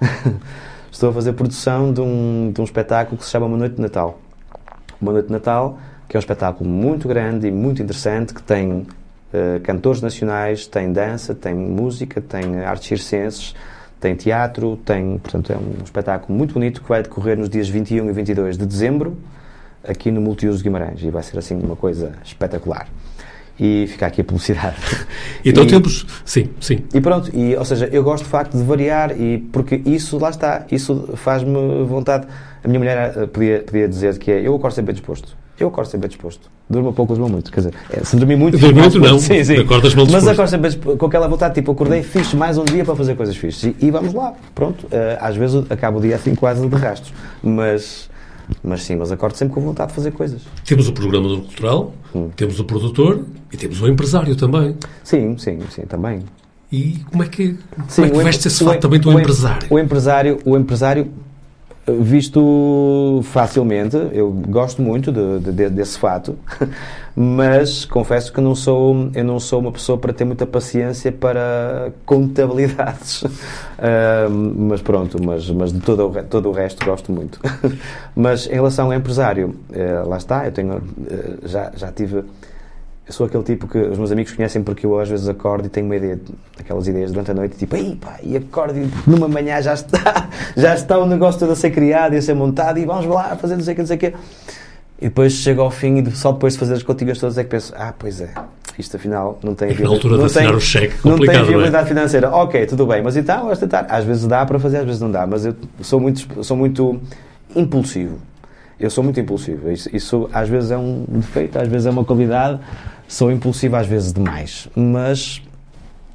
[0.90, 3.82] estou a fazer produção de um, de um espetáculo que se chama Uma Noite de
[3.82, 4.18] Natal.
[5.00, 8.86] Uma Noite de Natal, que é um espetáculo muito grande e muito interessante, que tem
[9.32, 13.54] uh, cantores nacionais, tem dança, tem música, tem artes circenses,
[14.00, 18.08] tem teatro, tem, portanto, é um espetáculo muito bonito que vai decorrer nos dias 21
[18.08, 19.16] e 22 de dezembro,
[19.86, 22.88] aqui no Multiuso Guimarães, e vai ser assim uma coisa espetacular
[23.60, 24.76] e fica aqui a publicidade.
[25.44, 26.84] Então e, temos, sim, sim.
[26.92, 30.30] E pronto, e, ou seja, eu gosto de facto de variar e porque isso, lá
[30.30, 32.26] está, isso faz-me vontade.
[32.62, 35.36] A minha mulher eh, podia, podia dizer que é, eu acordo sempre bem disposto.
[35.58, 36.50] Eu acordo sempre bem disposto.
[36.70, 37.50] Durmo pouco, durmo muito.
[37.50, 38.56] Quer dizer, é, se dormir muito...
[38.58, 39.56] Dormir muito não, sim, sim.
[39.56, 40.12] acordas mal disposto.
[40.12, 43.36] Mas acordo sempre com aquela vontade, tipo, acordei fixe mais um dia para fazer coisas
[43.36, 43.74] fixes.
[43.80, 44.86] E, e vamos lá, pronto.
[44.86, 47.12] Uh, às vezes acabo o dia assim quase de rastros.
[47.42, 48.08] Mas
[48.62, 50.42] mas sim, mas acordo sempre com vontade de fazer coisas.
[50.64, 52.30] Temos o programa do cultural, hum.
[52.34, 54.76] temos o produtor e temos o empresário também.
[55.04, 56.22] Sim, sim, sim, também.
[56.70, 57.56] E como é que,
[57.88, 59.66] sim, como é que veste esse fato também do o empresário?
[59.70, 61.10] O empresário, o empresário
[61.92, 66.36] visto facilmente, eu gosto muito de, de, desse fato,
[67.16, 71.92] mas confesso que não sou, eu não sou uma pessoa para ter muita paciência para
[72.04, 73.24] contabilidades.
[73.78, 77.38] Uh, mas pronto, mas, mas de todo o, todo o resto gosto muito.
[78.12, 80.82] mas em relação ao empresário, uh, lá está, eu tenho, uh,
[81.44, 82.24] já, já tive
[83.08, 85.70] eu sou aquele tipo que os meus amigos conhecem porque eu às vezes acordo e
[85.70, 86.20] tenho uma ideia,
[86.60, 90.28] aquelas ideias durante a noite, tipo, Ei, pá, e acordo e numa manhã já está,
[90.54, 93.34] já está o negócio todo a ser criado e a ser montado e vamos lá
[93.36, 94.14] fazer não sei o que, não sei o que.
[95.00, 97.50] E depois chego ao fim e só depois de fazer as continhas todas é que
[97.50, 98.30] penso, ah, pois é,
[98.78, 99.74] isto afinal não tem...
[99.78, 101.42] Na altura de assinar o cheque, Não tem é?
[101.42, 101.88] viabilidade é?
[101.88, 102.30] financeira.
[102.30, 103.86] Ok, tudo bem, mas então vamos tentar.
[103.88, 107.00] Às vezes dá para fazer, às vezes não dá, mas eu sou muito, sou muito
[107.56, 108.18] impulsivo.
[108.78, 109.70] Eu sou muito impulsivo.
[109.70, 112.60] Isso, isso às vezes é um defeito, às vezes é uma qualidade
[113.08, 115.42] Sou impulsivo às vezes demais, mas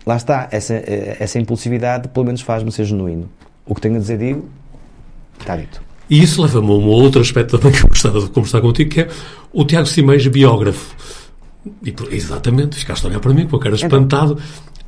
[0.05, 3.27] lá está, essa, essa impulsividade pelo menos faz-me ser genuíno.
[3.65, 4.47] O que tenho a dizer, digo,
[5.39, 5.81] está dito.
[6.09, 9.01] E isso leva-me a um outro aspecto também que eu gostava de conversar contigo, que
[9.01, 9.07] é
[9.51, 10.95] o Tiago Simões, biógrafo.
[11.83, 14.37] E, exatamente, ficaste a olhar para mim com a cara espantado.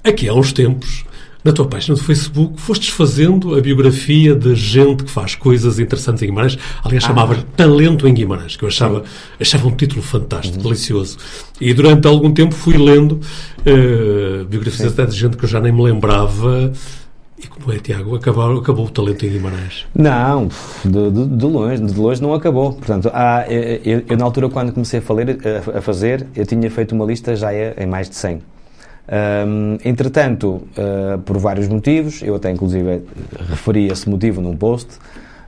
[0.04, 1.06] Aqui há uns tempos
[1.46, 6.24] na tua página do Facebook, fostes fazendo a biografia de gente que faz coisas interessantes
[6.24, 6.58] em Guimarães.
[6.84, 7.08] Aliás, ah.
[7.08, 9.04] chamava Talento em Guimarães, que eu achava,
[9.40, 10.64] achava um título fantástico, uhum.
[10.64, 11.20] delicioso.
[11.62, 13.22] E durante algum tempo fui lendo
[13.60, 16.74] uh, biografias até de gente que eu já nem me lembrava.
[17.38, 18.16] E como é, Tiago?
[18.16, 19.86] Acabou, acabou o talento em Guimarães?
[19.94, 20.50] Não,
[20.84, 22.74] de, de, de longe, de longe não acabou.
[22.74, 26.72] Portanto, há, eu, eu, na altura, quando comecei a, fazer, a, a fazer, eu tinha
[26.72, 28.55] feito uma lista já em mais de 100.
[29.08, 33.04] Um, entretanto, uh, por vários motivos, eu até inclusive
[33.50, 34.98] referi esse motivo num post,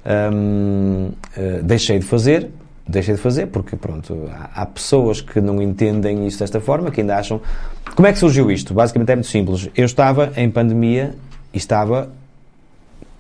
[0.06, 2.50] um, uh, ah, deixei de fazer,
[2.88, 7.02] deixei de fazer porque, pronto, há, há, pessoas que não entendem isso desta forma, que
[7.02, 7.42] ainda acham...
[7.96, 8.74] Como é que surgiu isto?
[8.74, 9.70] Basicamente é muito simples.
[9.76, 11.16] Eu estava em pandemia
[11.52, 12.10] e estava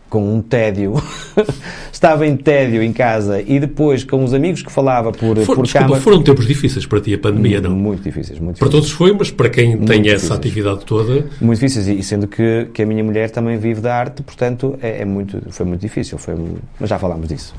[0.09, 0.93] com um tédio,
[1.91, 5.63] estava em tédio em casa e depois com os amigos que falava por, For, por
[5.63, 6.01] desculpa, câmara.
[6.01, 7.71] Foram tempos difíceis para ti, a pandemia, não?
[7.71, 8.71] Muito difíceis, muito Para difíceis.
[8.71, 10.23] todos foi, mas para quem Muito tem difíceis.
[10.23, 13.95] essa atividade toda, Muito difíceis, e sendo que, que a minha mulher também vive da
[13.95, 16.35] arte, portanto, é, é muito, foi muito difícil, foi,
[16.79, 17.53] mas já falámos disso.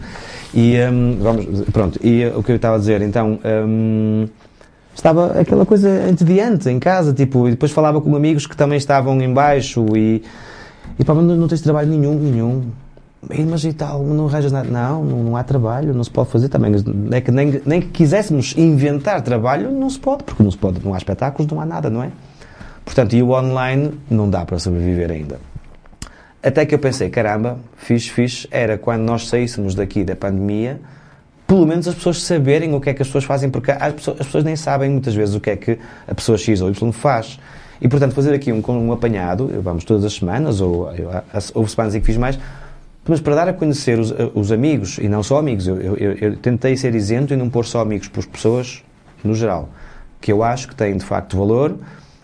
[0.55, 4.27] E, hum, vamos, pronto, e o que eu estava a dizer, então, hum,
[4.95, 9.21] estava aquela coisa entediante em casa, tipo, e depois falava com amigos que também estavam
[9.21, 10.23] em baixo e,
[10.99, 12.65] e mas não, não tens trabalho nenhum, nenhum.
[13.49, 14.69] Mas e tal, não arranjas nada?
[14.69, 16.73] Não, não, não há trabalho, não se pode fazer também.
[17.11, 20.85] É que nem, nem que quiséssemos inventar trabalho, não se pode, porque não se pode,
[20.85, 22.11] não há espetáculos, não há nada, não é?
[22.85, 25.41] Portanto, e o online não dá para sobreviver ainda.
[26.43, 30.81] Até que eu pensei, caramba, fixe, fixe, era quando nós saíssemos daqui da pandemia,
[31.47, 34.21] pelo menos as pessoas saberem o que é que as pessoas fazem, porque as pessoas,
[34.21, 36.93] as pessoas nem sabem muitas vezes o que é que a pessoa X ou Y
[36.93, 37.39] faz.
[37.81, 41.11] E, portanto, fazer aqui um, um apanhado, vamos todas as semanas, ou eu-
[41.55, 42.39] houve semanas em que fiz mais,
[43.07, 46.37] mas para dar a conhecer os, os amigos, e não só amigos, eu, eu- eu-
[46.37, 48.83] tentei ser isento e não pôr só amigos, pôs pessoas
[49.25, 49.69] no geral,
[50.21, 51.77] que eu acho que têm de facto valor,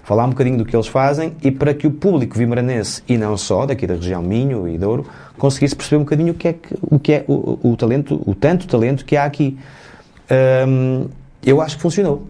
[0.03, 3.37] falar um bocadinho do que eles fazem e para que o público vimaranense, e não
[3.39, 5.07] só, daqui da região Minho e Douro,
[5.39, 8.35] conseguisse perceber um bocadinho o que é, que, o, que é o, o talento, o
[8.35, 9.57] tanto talento que há aqui.
[10.69, 11.07] Hum,
[11.45, 12.27] eu acho que funcionou.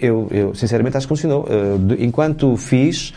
[0.00, 1.46] Eu, eu- sinceramente acho que funcionou.
[1.78, 3.12] De- enquanto fiz,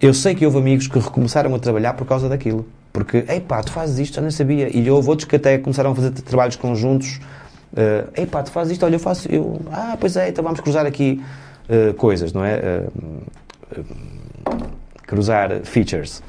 [0.00, 2.66] eu sei que houve amigos que recomeçaram a trabalhar por causa daquilo.
[2.92, 4.68] Porque, ei pá, tu fazes isto, eu nem sabia.
[4.76, 7.20] E houve outros que até começaram a fazer trabalhos conjuntos.
[7.72, 9.30] Uh, ei pá, tu fazes isto, olha, eu faço.
[9.32, 11.22] Eu, ah, pois é, então vamos cruzar aqui
[11.70, 12.84] uh, coisas, não é?
[13.76, 13.86] Uh,
[15.06, 16.22] cruzar features.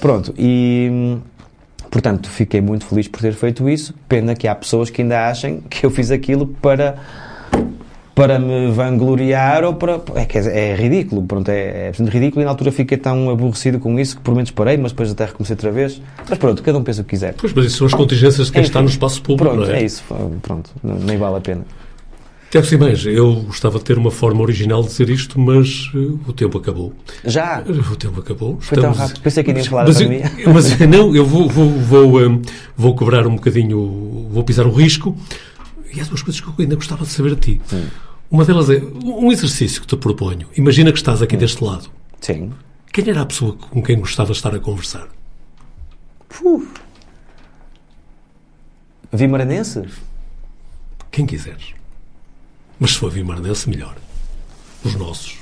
[0.00, 1.18] Pronto, e.
[1.90, 3.94] Portanto, fiquei muito feliz por ter feito isso.
[4.08, 6.96] Pena que há pessoas que ainda achem que eu fiz aquilo para
[8.14, 10.00] para me vangloriar ou para.
[10.14, 13.78] É, quer dizer, é ridículo, pronto, é, é ridículo e na altura fiquei tão aborrecido
[13.80, 16.00] com isso que por menos parei, mas depois até recomecei outra vez.
[16.28, 17.34] Mas pronto, cada um pensa o que quiser.
[17.34, 19.74] pois, mas isso são as contingências de quem Enfim, está no espaço público, Pronto, não
[19.74, 19.80] é?
[19.80, 20.04] é isso,
[20.42, 21.64] pronto, não- nem vale a pena.
[22.54, 26.32] Tiago Simões, eu gostava de ter uma forma original de dizer isto, mas uh, o
[26.32, 26.92] tempo acabou.
[27.24, 27.64] Já!
[27.66, 28.58] O tempo acabou.
[28.60, 29.20] Foi tão rápido.
[29.22, 30.30] Pensei que iria falar mas, da pandemia.
[30.54, 32.40] mas não, eu vou, vou, vou, um,
[32.76, 35.16] vou quebrar um bocadinho, vou pisar o risco.
[35.94, 37.60] E há duas coisas que eu ainda gostava de saber de ti.
[38.30, 40.48] Uma delas é um exercício que te proponho.
[40.56, 41.88] Imagina que estás aqui deste lado.
[42.20, 42.52] Sim.
[42.92, 45.08] Quem era a pessoa com quem gostava de estar a conversar?
[46.42, 46.66] Uf.
[49.12, 49.82] Vimaranense?
[51.10, 51.74] Quem quiseres.
[52.80, 53.96] Mas se for vimaranense, melhor.
[54.84, 55.38] Os nossos.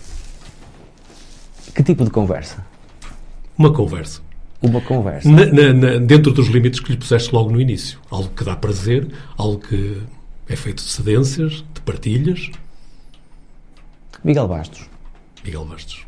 [1.74, 2.64] Que tipo de conversa?
[3.56, 4.20] Uma conversa.
[4.60, 5.28] Uma conversa.
[5.30, 7.98] Na- na- na- dentro dos limites que lhe puseste logo no início.
[8.10, 10.02] Algo que dá prazer, algo que
[10.48, 12.50] é feito de cedências, de partilhas.
[14.24, 14.88] Miguel Bastos.
[15.44, 16.04] Miguel Bastos.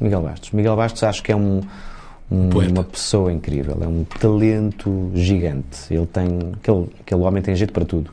[0.00, 0.50] Miguel Bastos.
[0.50, 1.60] Miguel Bastos acho que é um,
[2.30, 5.92] um- uma pessoa incrível, é um talento gigante.
[5.92, 8.10] Ele tem, aquele, aquele homem tem jeito para tudo.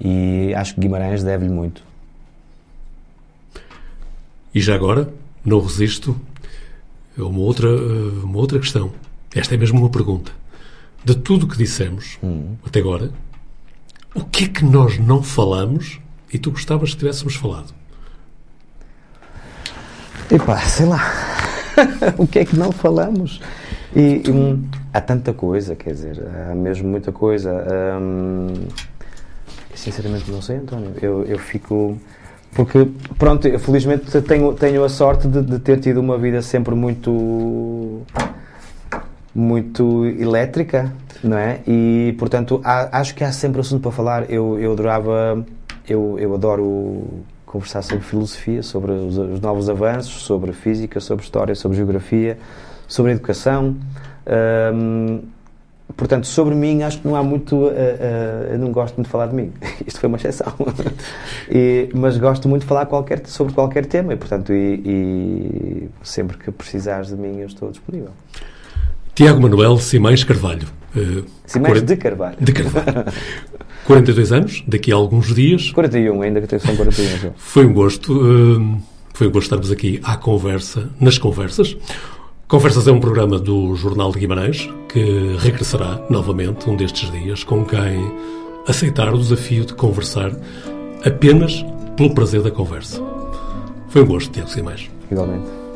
[0.00, 1.82] E acho que Guimarães deve-lhe muito.
[4.54, 5.12] E já agora,
[5.44, 6.18] não resisto
[7.18, 8.92] a uma outra, uma outra questão.
[9.34, 10.32] Esta é mesmo uma pergunta.
[11.04, 12.18] De tudo o que dissemos
[12.64, 13.10] até agora,
[14.14, 16.00] o que é que nós não falamos
[16.32, 17.72] e tu gostavas que tivéssemos falado?
[20.30, 21.00] Epá, sei lá.
[22.18, 23.40] o que é que não falamos?
[23.94, 27.64] E, hum, há tanta coisa, quer dizer, há mesmo muita coisa.
[28.00, 28.66] Hum,
[29.74, 30.92] sinceramente não sei, António.
[31.00, 31.98] Eu, eu fico.
[32.54, 32.88] Porque,
[33.18, 38.02] pronto, felizmente tenho, tenho a sorte de, de ter tido uma vida sempre muito.
[39.38, 41.60] Muito elétrica, não é?
[41.66, 44.30] E, portanto, há- acho que há sempre assunto para falar.
[44.30, 45.46] Eu, eu adorava.
[45.88, 47.06] Eu, eu adoro
[47.46, 52.36] conversar sobre filosofia, sobre os, os novos avanços, sobre física, sobre história, sobre geografia,
[52.86, 53.76] sobre educação.
[55.96, 57.68] Portanto, sobre mim, acho que não há muito.
[57.70, 59.52] eh, eh, eu não gosto muito de falar de mim.
[59.86, 60.52] Isto foi uma exceção.
[61.50, 66.36] E- mas gosto muito de falar qualquer, sobre qualquer tema e, portanto, e, e sempre
[66.36, 68.10] que precisares de mim, eu estou disponível.
[69.18, 70.68] Tiago Manuel Simões Carvalho.
[70.96, 72.36] eh, Simões 40 de Carvalho.
[72.40, 73.12] de Carvalho.
[73.84, 75.72] 42 anos, daqui a alguns dias.
[75.72, 77.18] 41, ainda que tenho são 41.
[77.18, 77.30] já.
[77.36, 78.12] Foi um gosto.
[78.12, 78.80] hum,
[79.12, 81.76] foi um gosto estarmos aqui à conversa, nas conversas.
[82.46, 87.64] Conversas é um programa do Jornal de Guimarães que regressará novamente um destes dias com
[87.64, 88.12] quem
[88.68, 90.30] aceitar o desafio de conversar
[91.04, 91.66] apenas
[91.96, 93.02] pelo prazer da conversa.
[93.88, 94.88] Foi um gosto, Tiago Simões.
[95.10, 95.67] Igualmente.